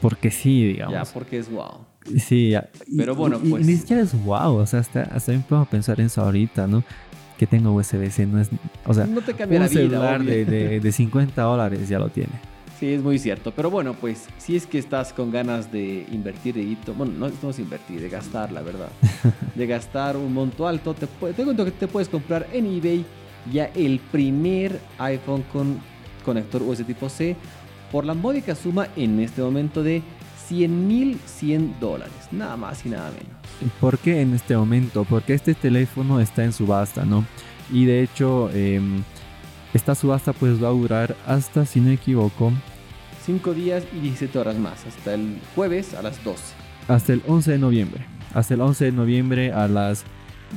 porque 0.00 0.30
sí, 0.30 0.64
digamos. 0.64 0.94
Ya, 0.94 1.04
porque 1.12 1.38
es 1.38 1.50
wow. 1.50 1.86
Sí, 2.16 2.50
ya. 2.50 2.68
Pero 2.96 3.14
bueno, 3.14 3.38
pues. 3.38 3.66
ni 3.66 3.76
siquiera 3.76 4.02
es 4.02 4.14
wow, 4.24 4.56
o 4.56 4.66
sea, 4.66 4.80
hasta, 4.80 5.02
hasta 5.02 5.32
me 5.32 5.40
puedo 5.40 5.64
pensar 5.66 6.00
en 6.00 6.06
eso 6.06 6.22
ahorita, 6.22 6.66
¿no? 6.66 6.84
que 7.38 7.46
tenga 7.46 7.70
USB-C. 7.70 8.26
No 8.26 8.40
es, 8.40 8.50
o 8.84 8.92
sea, 8.92 9.06
no 9.06 9.22
te 9.22 9.32
cambia 9.32 9.60
un 9.60 9.68
celular 9.68 10.22
de, 10.22 10.80
de, 10.80 10.92
50 10.92 11.40
dólares 11.40 11.88
ya 11.88 11.98
lo 11.98 12.10
tiene. 12.10 12.32
Sí, 12.78 12.92
es 12.92 13.02
muy 13.02 13.18
cierto. 13.18 13.52
Pero 13.54 13.70
bueno, 13.70 13.94
pues 13.94 14.26
si 14.38 14.56
es 14.56 14.66
que 14.66 14.78
estás 14.78 15.12
con 15.12 15.30
ganas 15.30 15.72
de 15.72 16.06
invertir, 16.12 16.54
de 16.54 16.76
bueno, 16.92 17.12
no, 17.16 17.50
es 17.50 17.58
invertir, 17.58 18.00
de 18.00 18.08
gastar, 18.08 18.52
la 18.52 18.60
verdad. 18.60 18.90
de 19.54 19.66
gastar 19.66 20.16
un 20.16 20.34
monto 20.34 20.66
alto, 20.66 20.94
te, 20.94 21.06
te 21.06 21.44
cuento 21.44 21.64
que 21.64 21.70
te 21.70 21.88
puedes 21.88 22.08
comprar 22.08 22.46
en 22.52 22.66
eBay 22.66 23.04
ya 23.52 23.66
el 23.74 23.98
primer 23.98 24.80
iPhone 24.98 25.44
con 25.52 25.80
conector 26.24 26.62
USB 26.62 26.86
tipo 26.86 27.08
C 27.08 27.36
por 27.90 28.04
la 28.04 28.14
módica 28.14 28.54
suma 28.54 28.88
en 28.96 29.18
este 29.20 29.42
momento 29.42 29.82
de 29.82 30.02
100.100 30.48 31.78
dólares. 31.78 32.14
Nada 32.30 32.56
más 32.56 32.84
y 32.84 32.90
nada 32.90 33.10
menos. 33.10 33.72
¿Por 33.80 33.98
qué 33.98 34.20
en 34.20 34.34
este 34.34 34.56
momento? 34.56 35.04
Porque 35.04 35.34
este 35.34 35.54
teléfono 35.54 36.20
está 36.20 36.44
en 36.44 36.52
subasta, 36.52 37.04
¿no? 37.04 37.24
Y 37.72 37.84
de 37.84 38.02
hecho, 38.02 38.50
em, 38.52 39.02
esta 39.74 39.94
subasta 39.94 40.32
pues 40.32 40.62
va 40.62 40.68
a 40.68 40.72
durar 40.72 41.16
hasta, 41.26 41.66
si 41.66 41.80
no 41.80 41.88
me 41.88 41.94
equivoco, 41.94 42.52
5 43.24 43.52
días 43.52 43.84
y 43.94 44.00
17 44.00 44.38
horas 44.38 44.56
más, 44.56 44.86
hasta 44.86 45.12
el 45.12 45.38
jueves 45.54 45.92
a 45.92 46.00
las 46.00 46.22
12. 46.24 46.42
Hasta 46.88 47.12
el 47.12 47.22
11 47.26 47.52
de 47.52 47.58
noviembre. 47.58 48.06
Hasta 48.32 48.54
el 48.54 48.62
11 48.62 48.86
de 48.86 48.92
noviembre 48.92 49.52
a 49.52 49.68
las 49.68 50.04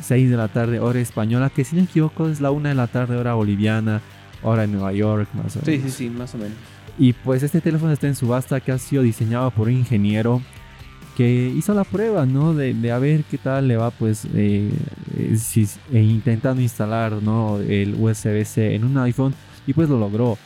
6 0.02 0.30
de 0.30 0.38
la 0.38 0.48
tarde, 0.48 0.80
hora 0.80 1.00
española, 1.00 1.50
que 1.50 1.64
si 1.64 1.76
no 1.76 1.82
me 1.82 1.88
equivoco 1.88 2.28
es 2.28 2.42
la 2.42 2.52
1 2.52 2.70
de 2.70 2.76
la 2.76 2.88
tarde, 2.88 3.18
hora 3.18 3.34
boliviana, 3.34 4.02
hora 4.44 4.64
en 4.64 4.72
Nueva 4.72 4.94
York, 4.94 5.28
más 5.34 5.56
o 5.58 5.62
menos. 5.66 5.84
Sí, 5.84 5.90
sí, 5.90 5.90
sí, 5.90 6.10
más 6.10 6.34
o 6.36 6.38
menos. 6.38 6.58
Y 6.98 7.14
pues 7.14 7.44
este 7.44 7.62
teléfono 7.62 7.92
está 7.92 8.08
en 8.08 8.16
subasta 8.16 8.60
que 8.60 8.72
ha 8.72 8.78
sido 8.78 9.04
diseñado 9.04 9.52
por 9.52 9.68
un 9.68 9.76
ingeniero 9.76 10.42
que 11.16 11.54
hizo 11.56 11.74
la 11.74 11.84
prueba, 11.84 12.26
¿no? 12.26 12.54
De, 12.54 12.74
de 12.74 12.92
a 12.92 13.00
ver 13.00 13.24
qué 13.30 13.38
tal 13.38 13.68
le 13.68 13.78
va, 13.78 13.92
pues, 13.92 14.26
eh, 14.34 14.72
eh, 15.18 15.36
si, 15.38 15.68
eh, 15.92 16.02
intentando 16.02 16.62
instalar, 16.62 17.14
¿no? 17.14 17.60
El 17.60 17.96
USB-C 17.96 18.76
en 18.76 18.84
un 18.84 18.98
iPhone 18.98 19.34
y 19.68 19.74
pues 19.74 19.90
lo 19.90 20.00
logró. 20.00 20.38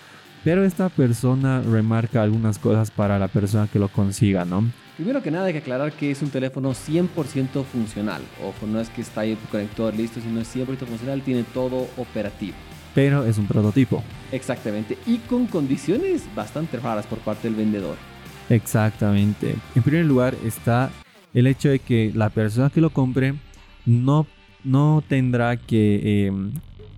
Pero 0.44 0.64
esta 0.64 0.90
persona 0.90 1.62
remarca 1.62 2.22
algunas 2.22 2.60
cosas 2.60 2.92
para 2.92 3.18
la 3.18 3.28
persona 3.28 3.68
que 3.72 3.80
lo 3.80 3.88
consiga, 3.88 4.46
¿no? 4.46 4.64
Primero 4.96 5.22
que 5.22 5.30
nada 5.30 5.48
hay 5.48 5.52
que 5.52 5.60
aclarar 5.60 5.92
que 5.92 6.10
es 6.10 6.22
un 6.22 6.30
teléfono 6.30 6.72
100% 6.72 7.66
funcional. 7.66 8.22
Ojo, 8.42 8.66
no 8.66 8.80
es 8.80 8.90
que 8.90 9.02
está 9.02 9.22
ahí 9.22 9.32
el 9.32 9.38
conector 9.52 9.94
listo, 9.94 10.22
sino 10.22 10.40
es 10.40 10.56
100% 10.56 10.78
funcional, 10.86 11.22
tiene 11.22 11.44
todo 11.44 11.90
operativo. 11.98 12.56
Pero 12.94 13.26
es 13.26 13.38
un 13.38 13.46
prototipo. 13.46 14.02
Exactamente, 14.32 14.98
y 15.06 15.18
con 15.18 15.48
condiciones 15.48 16.24
bastante 16.34 16.78
raras 16.78 17.06
por 17.08 17.20
parte 17.20 17.50
del 17.50 17.58
vendedor. 17.58 17.98
Exactamente. 18.50 19.56
En 19.76 19.84
primer 19.84 20.06
lugar 20.06 20.34
está 20.46 20.90
el 21.34 21.48
hecho 21.48 21.68
de 21.68 21.80
que 21.80 22.14
la 22.16 22.30
persona 22.30 22.70
que 22.70 22.80
lo 22.80 22.90
compre 22.90 23.34
no, 23.86 24.26
no 24.64 25.04
tendrá 25.06 25.58
que 25.58 26.28
em, 26.28 26.54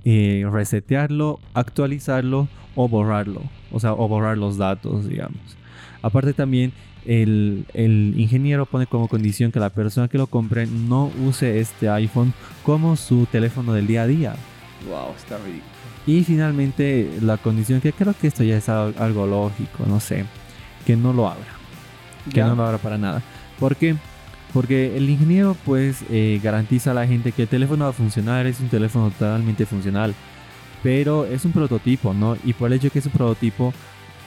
eh, 0.05 0.45
resetearlo, 0.51 1.39
actualizarlo 1.55 2.47
o 2.75 2.87
borrarlo. 2.87 3.41
O 3.71 3.79
sea, 3.79 3.93
o 3.93 4.07
borrar 4.07 4.37
los 4.37 4.57
datos, 4.57 5.09
digamos. 5.09 5.57
Aparte 6.03 6.33
también 6.33 6.71
el, 7.07 7.65
el, 7.73 8.13
ingeniero 8.17 8.65
pone 8.65 8.85
como 8.85 9.07
condición 9.07 9.51
que 9.51 9.59
la 9.59 9.69
persona 9.69 10.07
que 10.07 10.17
lo 10.17 10.27
compre 10.27 10.67
no 10.67 11.11
use 11.25 11.59
este 11.59 11.89
iPhone 11.89 12.33
como 12.63 12.95
su 12.95 13.25
teléfono 13.31 13.73
del 13.73 13.87
día 13.87 14.03
a 14.03 14.07
día. 14.07 14.35
Wow, 14.87 15.15
está 15.15 15.37
ridículo. 15.37 15.65
Y 16.05 16.23
finalmente 16.23 17.09
la 17.21 17.37
condición 17.37 17.81
que 17.81 17.93
creo 17.93 18.13
que 18.13 18.27
esto 18.27 18.43
ya 18.43 18.57
es 18.57 18.69
algo 18.69 19.25
lógico, 19.25 19.85
no 19.87 19.99
sé 19.99 20.25
que 20.87 20.95
no 20.95 21.11
lo 21.11 21.27
abra. 21.27 21.45
Que 22.33 22.41
no 22.41 22.55
lo 22.55 22.65
abra 22.65 22.77
para 22.77 22.97
nada. 22.97 23.21
¿Por 23.59 23.75
qué? 23.75 23.95
Porque 24.53 24.95
el 24.95 25.09
ingeniero 25.09 25.57
pues 25.65 26.03
eh, 26.09 26.39
garantiza 26.41 26.91
a 26.91 26.93
la 26.93 27.05
gente 27.05 27.33
que 27.33 27.41
el 27.41 27.47
teléfono 27.49 27.83
va 27.83 27.89
a 27.89 27.93
funcionar, 27.93 28.45
es 28.45 28.61
un 28.61 28.69
teléfono 28.69 29.09
totalmente 29.11 29.65
funcional. 29.65 30.15
Pero 30.83 31.25
es 31.25 31.43
un 31.43 31.51
prototipo, 31.51 32.13
¿no? 32.13 32.37
Y 32.45 32.53
por 32.53 32.71
el 32.71 32.77
hecho 32.77 32.89
que 32.89 32.99
es 32.99 33.05
un 33.05 33.11
prototipo, 33.11 33.73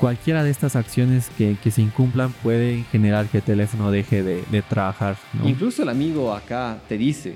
cualquiera 0.00 0.42
de 0.42 0.50
estas 0.50 0.74
acciones 0.74 1.30
que, 1.36 1.56
que 1.62 1.70
se 1.70 1.82
incumplan 1.82 2.32
puede 2.32 2.84
generar 2.90 3.26
que 3.26 3.38
el 3.38 3.44
teléfono 3.44 3.90
deje 3.90 4.22
de, 4.22 4.42
de 4.50 4.62
trabajar. 4.62 5.16
Incluso 5.44 5.82
el 5.82 5.90
amigo 5.90 6.32
acá 6.32 6.78
te 6.88 6.96
dice, 6.98 7.34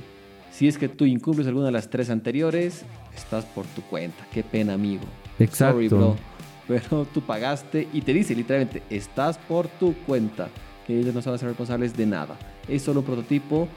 si 0.50 0.66
es 0.66 0.78
que 0.78 0.88
tú 0.88 1.04
incumples 1.04 1.46
alguna 1.46 1.66
de 1.66 1.72
las 1.72 1.90
tres 1.90 2.10
anteriores, 2.10 2.84
estás 3.14 3.44
por 3.44 3.66
tu 3.66 3.82
cuenta. 3.82 4.24
Qué 4.32 4.42
pena, 4.42 4.72
amigo. 4.72 5.04
Exacto 5.38 6.16
pero 6.68 7.06
tú 7.12 7.20
pagaste 7.20 7.88
y 7.92 8.00
te 8.00 8.12
dice 8.12 8.34
literalmente, 8.34 8.82
estás 8.90 9.38
por 9.38 9.68
tu 9.68 9.94
cuenta, 10.06 10.48
que 10.86 10.98
ellos 10.98 11.14
no 11.14 11.22
se 11.22 11.28
van 11.28 11.36
a 11.36 11.38
ser 11.38 11.48
responsables 11.48 11.96
de 11.96 12.06
nada. 12.06 12.36
Es 12.68 12.82
solo 12.82 13.00
un 13.00 13.06
prototipo. 13.06 13.68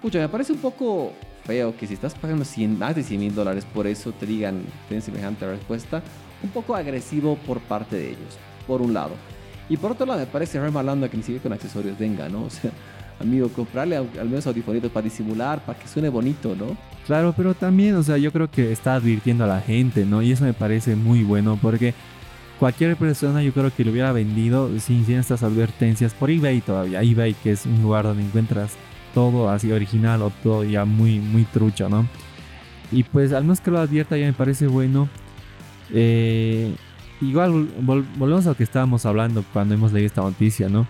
Pucha, 0.00 0.18
me 0.18 0.28
parece 0.28 0.52
un 0.52 0.58
poco 0.58 1.12
feo 1.44 1.76
que 1.76 1.86
si 1.86 1.94
estás 1.94 2.14
pagando 2.14 2.44
100, 2.44 2.78
más 2.78 2.94
de 2.94 3.02
100 3.02 3.20
mil 3.20 3.34
dólares 3.34 3.64
por 3.72 3.86
eso 3.86 4.12
te 4.12 4.26
digan, 4.26 4.62
ten 4.88 5.00
semejante 5.02 5.46
respuesta, 5.46 6.02
un 6.42 6.50
poco 6.50 6.74
agresivo 6.74 7.36
por 7.46 7.60
parte 7.60 7.96
de 7.96 8.08
ellos, 8.10 8.38
por 8.66 8.82
un 8.82 8.94
lado. 8.94 9.12
Y 9.68 9.76
por 9.76 9.92
otro 9.92 10.06
lado, 10.06 10.20
me 10.20 10.26
parece 10.26 10.60
re 10.60 10.70
malando 10.70 11.10
que 11.10 11.16
ni 11.16 11.22
siquiera 11.22 11.42
con 11.42 11.52
accesorios 11.52 11.98
venga, 11.98 12.28
¿no? 12.28 12.44
O 12.46 12.50
sea, 12.50 12.70
amigo, 13.20 13.48
comprarle 13.48 13.96
al 13.96 14.28
menos 14.28 14.46
audifonitos 14.46 14.90
para 14.90 15.04
disimular, 15.04 15.64
para 15.64 15.78
que 15.78 15.88
suene 15.88 16.08
bonito, 16.08 16.54
¿no? 16.54 16.76
Claro, 17.06 17.32
pero 17.36 17.54
también, 17.54 17.94
o 17.94 18.02
sea, 18.02 18.18
yo 18.18 18.32
creo 18.32 18.50
que 18.50 18.72
está 18.72 18.94
advirtiendo 18.94 19.44
a 19.44 19.46
la 19.46 19.60
gente, 19.60 20.04
¿no? 20.04 20.22
Y 20.22 20.32
eso 20.32 20.44
me 20.44 20.52
parece 20.52 20.96
muy 20.96 21.22
bueno 21.22 21.58
porque 21.60 21.94
cualquier 22.58 22.96
persona 22.96 23.42
yo 23.42 23.52
creo 23.52 23.72
que 23.74 23.84
lo 23.84 23.92
hubiera 23.92 24.12
vendido 24.12 24.68
sin, 24.80 25.06
sin 25.06 25.16
estas 25.16 25.42
advertencias 25.42 26.14
por 26.14 26.30
eBay 26.30 26.60
todavía. 26.60 27.02
eBay 27.02 27.34
que 27.34 27.52
es 27.52 27.64
un 27.64 27.82
lugar 27.82 28.04
donde 28.04 28.24
encuentras 28.24 28.72
todo 29.14 29.48
así 29.48 29.72
original 29.72 30.20
o 30.22 30.30
todo 30.42 30.64
ya 30.64 30.84
muy, 30.84 31.20
muy 31.20 31.44
trucho, 31.44 31.88
¿no? 31.88 32.06
Y 32.92 33.02
pues 33.02 33.32
al 33.32 33.44
menos 33.44 33.60
que 33.60 33.70
lo 33.70 33.78
advierta 33.78 34.16
ya 34.16 34.26
me 34.26 34.32
parece 34.32 34.66
bueno. 34.66 35.08
Eh, 35.92 36.74
igual 37.20 37.68
volvemos 37.80 38.46
a 38.46 38.50
lo 38.50 38.56
que 38.56 38.64
estábamos 38.64 39.06
hablando 39.06 39.44
cuando 39.52 39.74
hemos 39.74 39.92
leído 39.92 40.06
esta 40.06 40.22
noticia, 40.22 40.68
¿no? 40.68 40.86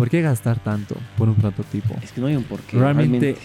¿Por 0.00 0.08
qué 0.08 0.22
gastar 0.22 0.58
tanto 0.58 0.96
por 1.18 1.28
un 1.28 1.34
prototipo? 1.34 1.94
Es 2.02 2.12
que 2.12 2.22
no 2.22 2.28
hay 2.28 2.34
un 2.34 2.44
porqué. 2.44 2.78
Realmente, 2.78 3.36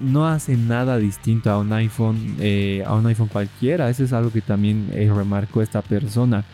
no. 0.00 0.28
hace 0.28 0.56
nada 0.56 0.96
distinto 0.96 1.50
a 1.50 1.58
un 1.58 1.72
iPhone, 1.72 2.36
eh, 2.38 2.84
a 2.86 2.94
un 2.94 3.04
iPhone 3.06 3.26
cualquiera. 3.26 3.90
Eso 3.90 4.04
es 4.04 4.12
algo 4.12 4.30
que 4.30 4.40
también 4.40 4.90
eh, 4.92 5.10
remarcó 5.12 5.60
esta 5.60 5.82
persona. 5.82 6.44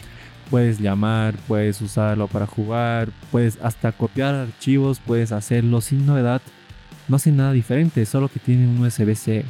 Puedes 0.48 0.80
llamar, 0.80 1.34
puedes 1.46 1.78
usarlo 1.82 2.26
para 2.26 2.46
jugar, 2.46 3.10
puedes 3.30 3.58
hasta 3.62 3.92
copiar 3.92 4.34
archivos, 4.34 4.98
puedes 4.98 5.30
hacerlo 5.30 5.82
sin 5.82 6.06
novedad. 6.06 6.40
No 7.08 7.16
hace 7.16 7.30
nada 7.30 7.52
diferente, 7.52 8.06
solo 8.06 8.28
que 8.28 8.40
tiene 8.40 8.66
un 8.66 8.82
USB-C. 8.82 9.44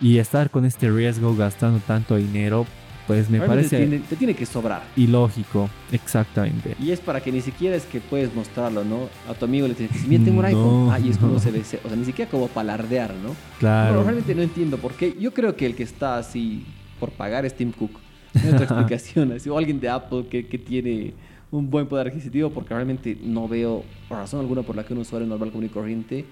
Y 0.00 0.18
estar 0.18 0.50
con 0.50 0.64
este 0.64 0.90
riesgo 0.90 1.34
gastando 1.34 1.80
tanto 1.80 2.14
dinero 2.14 2.66
pues 3.06 3.30
me 3.30 3.40
parece... 3.40 3.86
Te 4.08 4.16
tiene, 4.16 4.34
que 4.34 4.46
sobrar. 4.46 4.82
Ilógico, 4.96 5.68
exactamente. 5.92 6.76
Y 6.80 6.90
es 6.90 7.00
para 7.00 7.20
que 7.20 7.30
ni 7.30 7.40
siquiera 7.40 7.76
es 7.76 7.84
que 7.84 8.00
puedes 8.00 8.34
mostrarlo, 8.34 8.84
¿no? 8.84 9.08
A 9.28 9.34
tu 9.34 9.44
amigo 9.44 9.68
le 9.68 9.74
dices, 9.74 10.06
mira, 10.06 10.24
tengo 10.24 10.38
un 10.38 10.44
iPhone. 10.44 10.88
Ah, 10.90 10.98
y 10.98 11.10
es 11.10 11.18
como 11.18 11.38
se 11.38 11.50
ve. 11.50 11.60
O 11.60 11.64
sea, 11.88 11.96
ni 11.96 12.04
siquiera 12.04 12.30
como 12.30 12.48
palardear, 12.48 13.12
¿no? 13.14 13.34
Claro. 13.58 14.02
realmente 14.02 14.34
no 14.34 14.42
entiendo 14.42 14.78
por 14.78 14.94
qué. 14.94 15.16
Yo 15.18 15.32
creo 15.32 15.56
que 15.56 15.66
el 15.66 15.74
que 15.74 15.82
está 15.82 16.18
así 16.18 16.64
por 16.98 17.10
pagar 17.10 17.44
es 17.44 17.54
Tim 17.54 17.72
Cook. 17.72 17.92
No 18.42 18.50
otra 18.50 18.64
explicación. 18.64 19.32
Así, 19.32 19.48
o 19.48 19.58
alguien 19.58 19.80
de 19.80 19.88
Apple 19.88 20.26
que, 20.30 20.46
que 20.46 20.58
tiene 20.58 21.14
un 21.50 21.70
buen 21.70 21.86
poder 21.86 22.08
adquisitivo 22.08 22.50
porque 22.50 22.74
realmente 22.74 23.16
no 23.22 23.46
veo 23.46 23.84
razón 24.10 24.40
alguna 24.40 24.62
por 24.62 24.74
la 24.74 24.84
que 24.84 24.92
un 24.92 25.00
usuario 25.00 25.26
normal 25.28 25.50
común 25.50 25.66
y 25.66 25.68
corriente 25.68 26.24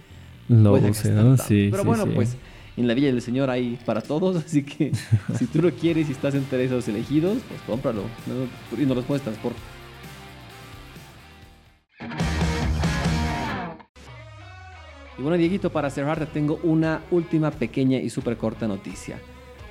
lo 0.48 0.74
use, 0.74 1.10
¿no? 1.12 1.36
Sí, 1.36 1.68
Pero 1.70 1.84
bueno, 1.84 2.06
pues 2.06 2.36
en 2.76 2.88
la 2.88 2.94
Villa 2.94 3.08
del 3.08 3.20
Señor 3.20 3.50
hay 3.50 3.78
para 3.84 4.00
todos, 4.00 4.36
así 4.44 4.62
que 4.62 4.92
si 5.38 5.46
tú 5.46 5.60
lo 5.60 5.70
quieres 5.72 6.08
y 6.08 6.12
estás 6.12 6.34
entre 6.34 6.64
esos 6.64 6.88
elegidos, 6.88 7.38
pues 7.48 7.60
cómpralo 7.66 8.02
y 8.78 8.86
no 8.86 8.94
los 8.94 9.04
puedes 9.04 9.22
transportar. 9.22 9.62
Y 15.18 15.22
bueno, 15.22 15.36
Dieguito, 15.36 15.70
para 15.70 15.90
cerrar 15.90 16.18
te 16.18 16.26
tengo 16.26 16.58
una 16.62 17.02
última 17.10 17.50
pequeña 17.50 17.98
y 17.98 18.10
súper 18.10 18.36
corta 18.36 18.66
noticia. 18.66 19.20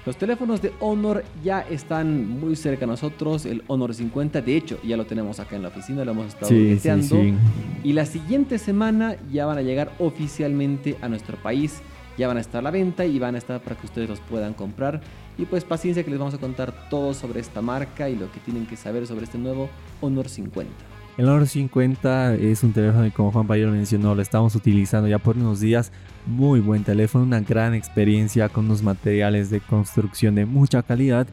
Los 0.06 0.18
teléfonos 0.18 0.62
de 0.64 0.72
Honor 0.80 1.24
ya 1.44 1.62
están 1.62 2.28
muy 2.28 2.56
cerca 2.56 2.82
de 2.82 2.88
nosotros, 2.88 3.46
el 3.46 3.64
Honor 3.68 3.94
50, 3.94 4.42
de 4.42 4.58
hecho 4.58 4.80
ya 4.84 4.98
lo 4.98 5.06
tenemos 5.06 5.40
acá 5.40 5.56
en 5.56 5.62
la 5.62 5.68
oficina, 5.68 6.04
lo 6.04 6.12
hemos 6.12 6.28
estado 6.30 6.48
sí, 6.48 7.36
Y 7.84 7.94
la 7.94 8.08
siguiente 8.08 8.58
semana 8.58 9.16
ya 9.32 9.46
van 9.46 9.60
a 9.60 9.62
llegar 9.62 9.92
oficialmente 10.00 10.98
a 11.02 11.10
nuestro 11.10 11.38
país 11.38 11.82
ya 12.22 12.28
van 12.28 12.38
a 12.38 12.42
estar 12.42 12.60
a 12.60 12.62
la 12.62 12.70
venta 12.70 13.04
y 13.04 13.18
van 13.18 13.34
a 13.34 13.40
estar 13.40 13.60
para 13.62 13.76
que 13.76 13.88
ustedes 13.88 14.08
los 14.08 14.20
puedan 14.20 14.54
comprar. 14.54 15.02
Y 15.40 15.46
pues 15.46 15.64
paciencia 15.64 16.04
que 16.04 16.12
les 16.12 16.20
vamos 16.20 16.36
a 16.36 16.38
contar 16.38 16.72
todo 16.88 17.16
sobre 17.16 17.40
esta 17.40 17.64
marca 17.64 18.10
y 18.10 18.16
lo 18.16 18.32
que 18.32 18.40
tienen 18.40 18.68
que 18.68 18.78
saber 18.78 19.08
sobre 19.08 19.24
este 19.24 19.40
nuevo 19.40 19.70
Honor 20.02 20.30
50. 20.30 20.72
El 21.18 21.28
Honor 21.28 21.48
50 21.48 22.36
es 22.36 22.64
un 22.64 22.74
teléfono 22.74 23.04
que 23.04 23.12
como 23.12 23.32
Juan 23.32 23.48
Payero 23.48 23.72
mencionó, 23.72 24.14
lo 24.14 24.22
estamos 24.22 24.54
utilizando 24.54 25.10
ya 25.10 25.18
por 25.18 25.36
unos 25.36 25.60
días. 25.60 25.92
Muy 26.28 26.60
buen 26.60 26.84
teléfono, 26.84 27.26
una 27.26 27.40
gran 27.42 27.74
experiencia 27.74 28.50
con 28.50 28.66
unos 28.66 28.84
materiales 28.84 29.50
de 29.50 29.60
construcción 29.60 30.36
de 30.36 30.46
mucha 30.46 30.84
calidad. 30.84 31.28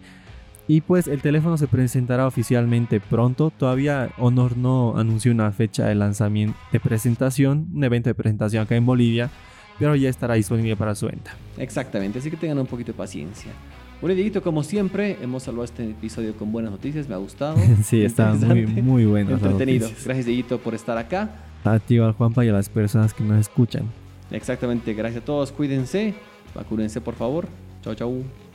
Y 0.69 0.81
pues 0.81 1.07
el 1.07 1.21
teléfono 1.21 1.59
se 1.59 1.67
presentará 1.67 2.27
oficialmente 2.27 2.99
pronto. 2.99 3.51
Todavía 3.51 4.09
Honor 4.17 4.57
no 4.57 4.97
anunció 4.97 5.33
una 5.33 5.53
fecha 5.53 5.85
de 5.85 5.95
lanzamiento, 5.95 6.59
de 6.73 6.81
presentación, 6.81 7.69
un 7.75 7.85
evento 7.85 8.09
de 8.09 8.15
presentación 8.15 8.63
acá 8.63 8.75
en 8.75 8.87
Bolivia 8.87 9.31
pero 9.79 9.97
ya 9.97 10.09
estará 10.09 10.35
disponible 10.35 10.77
para 10.77 10.95
su 10.95 11.07
venta. 11.07 11.35
Exactamente, 11.57 12.19
así 12.19 12.31
que 12.31 12.37
tengan 12.37 12.59
un 12.59 12.67
poquito 12.67 12.93
de 12.93 12.99
paciencia. 12.99 13.53
Bueno, 14.01 14.15
Dieguito, 14.15 14.43
como 14.43 14.63
siempre, 14.63 15.17
hemos 15.21 15.43
salvado 15.43 15.65
este 15.65 15.91
episodio 15.91 16.35
con 16.37 16.53
buenas 16.53 16.71
noticias, 16.71 17.09
me 17.09 17.15
ha 17.15 17.19
gustado. 17.19 17.57
sí, 17.85 18.03
está 18.05 18.33
muy, 18.33 18.67
muy 18.67 19.05
bueno. 19.07 19.33
Entretenido. 19.33 19.89
Gracias, 20.05 20.27
Dieguito, 20.27 20.59
por 20.59 20.75
estar 20.75 20.97
acá. 20.97 21.31
A 21.65 21.79
ti, 21.81 21.99
al 21.99 22.13
Juanpa 22.13 22.45
y 22.45 22.49
a 22.49 22.53
las 22.53 22.69
personas 22.69 23.13
que 23.13 23.25
nos 23.25 23.41
escuchan. 23.41 23.85
Exactamente, 24.31 24.95
gracias 24.95 25.23
a 25.23 25.25
todos, 25.25 25.53
cuídense, 25.53 26.15
vacúrense 26.55 27.01
por 27.01 27.15
favor. 27.15 27.49
Chao, 27.83 27.95
chao. 27.95 28.48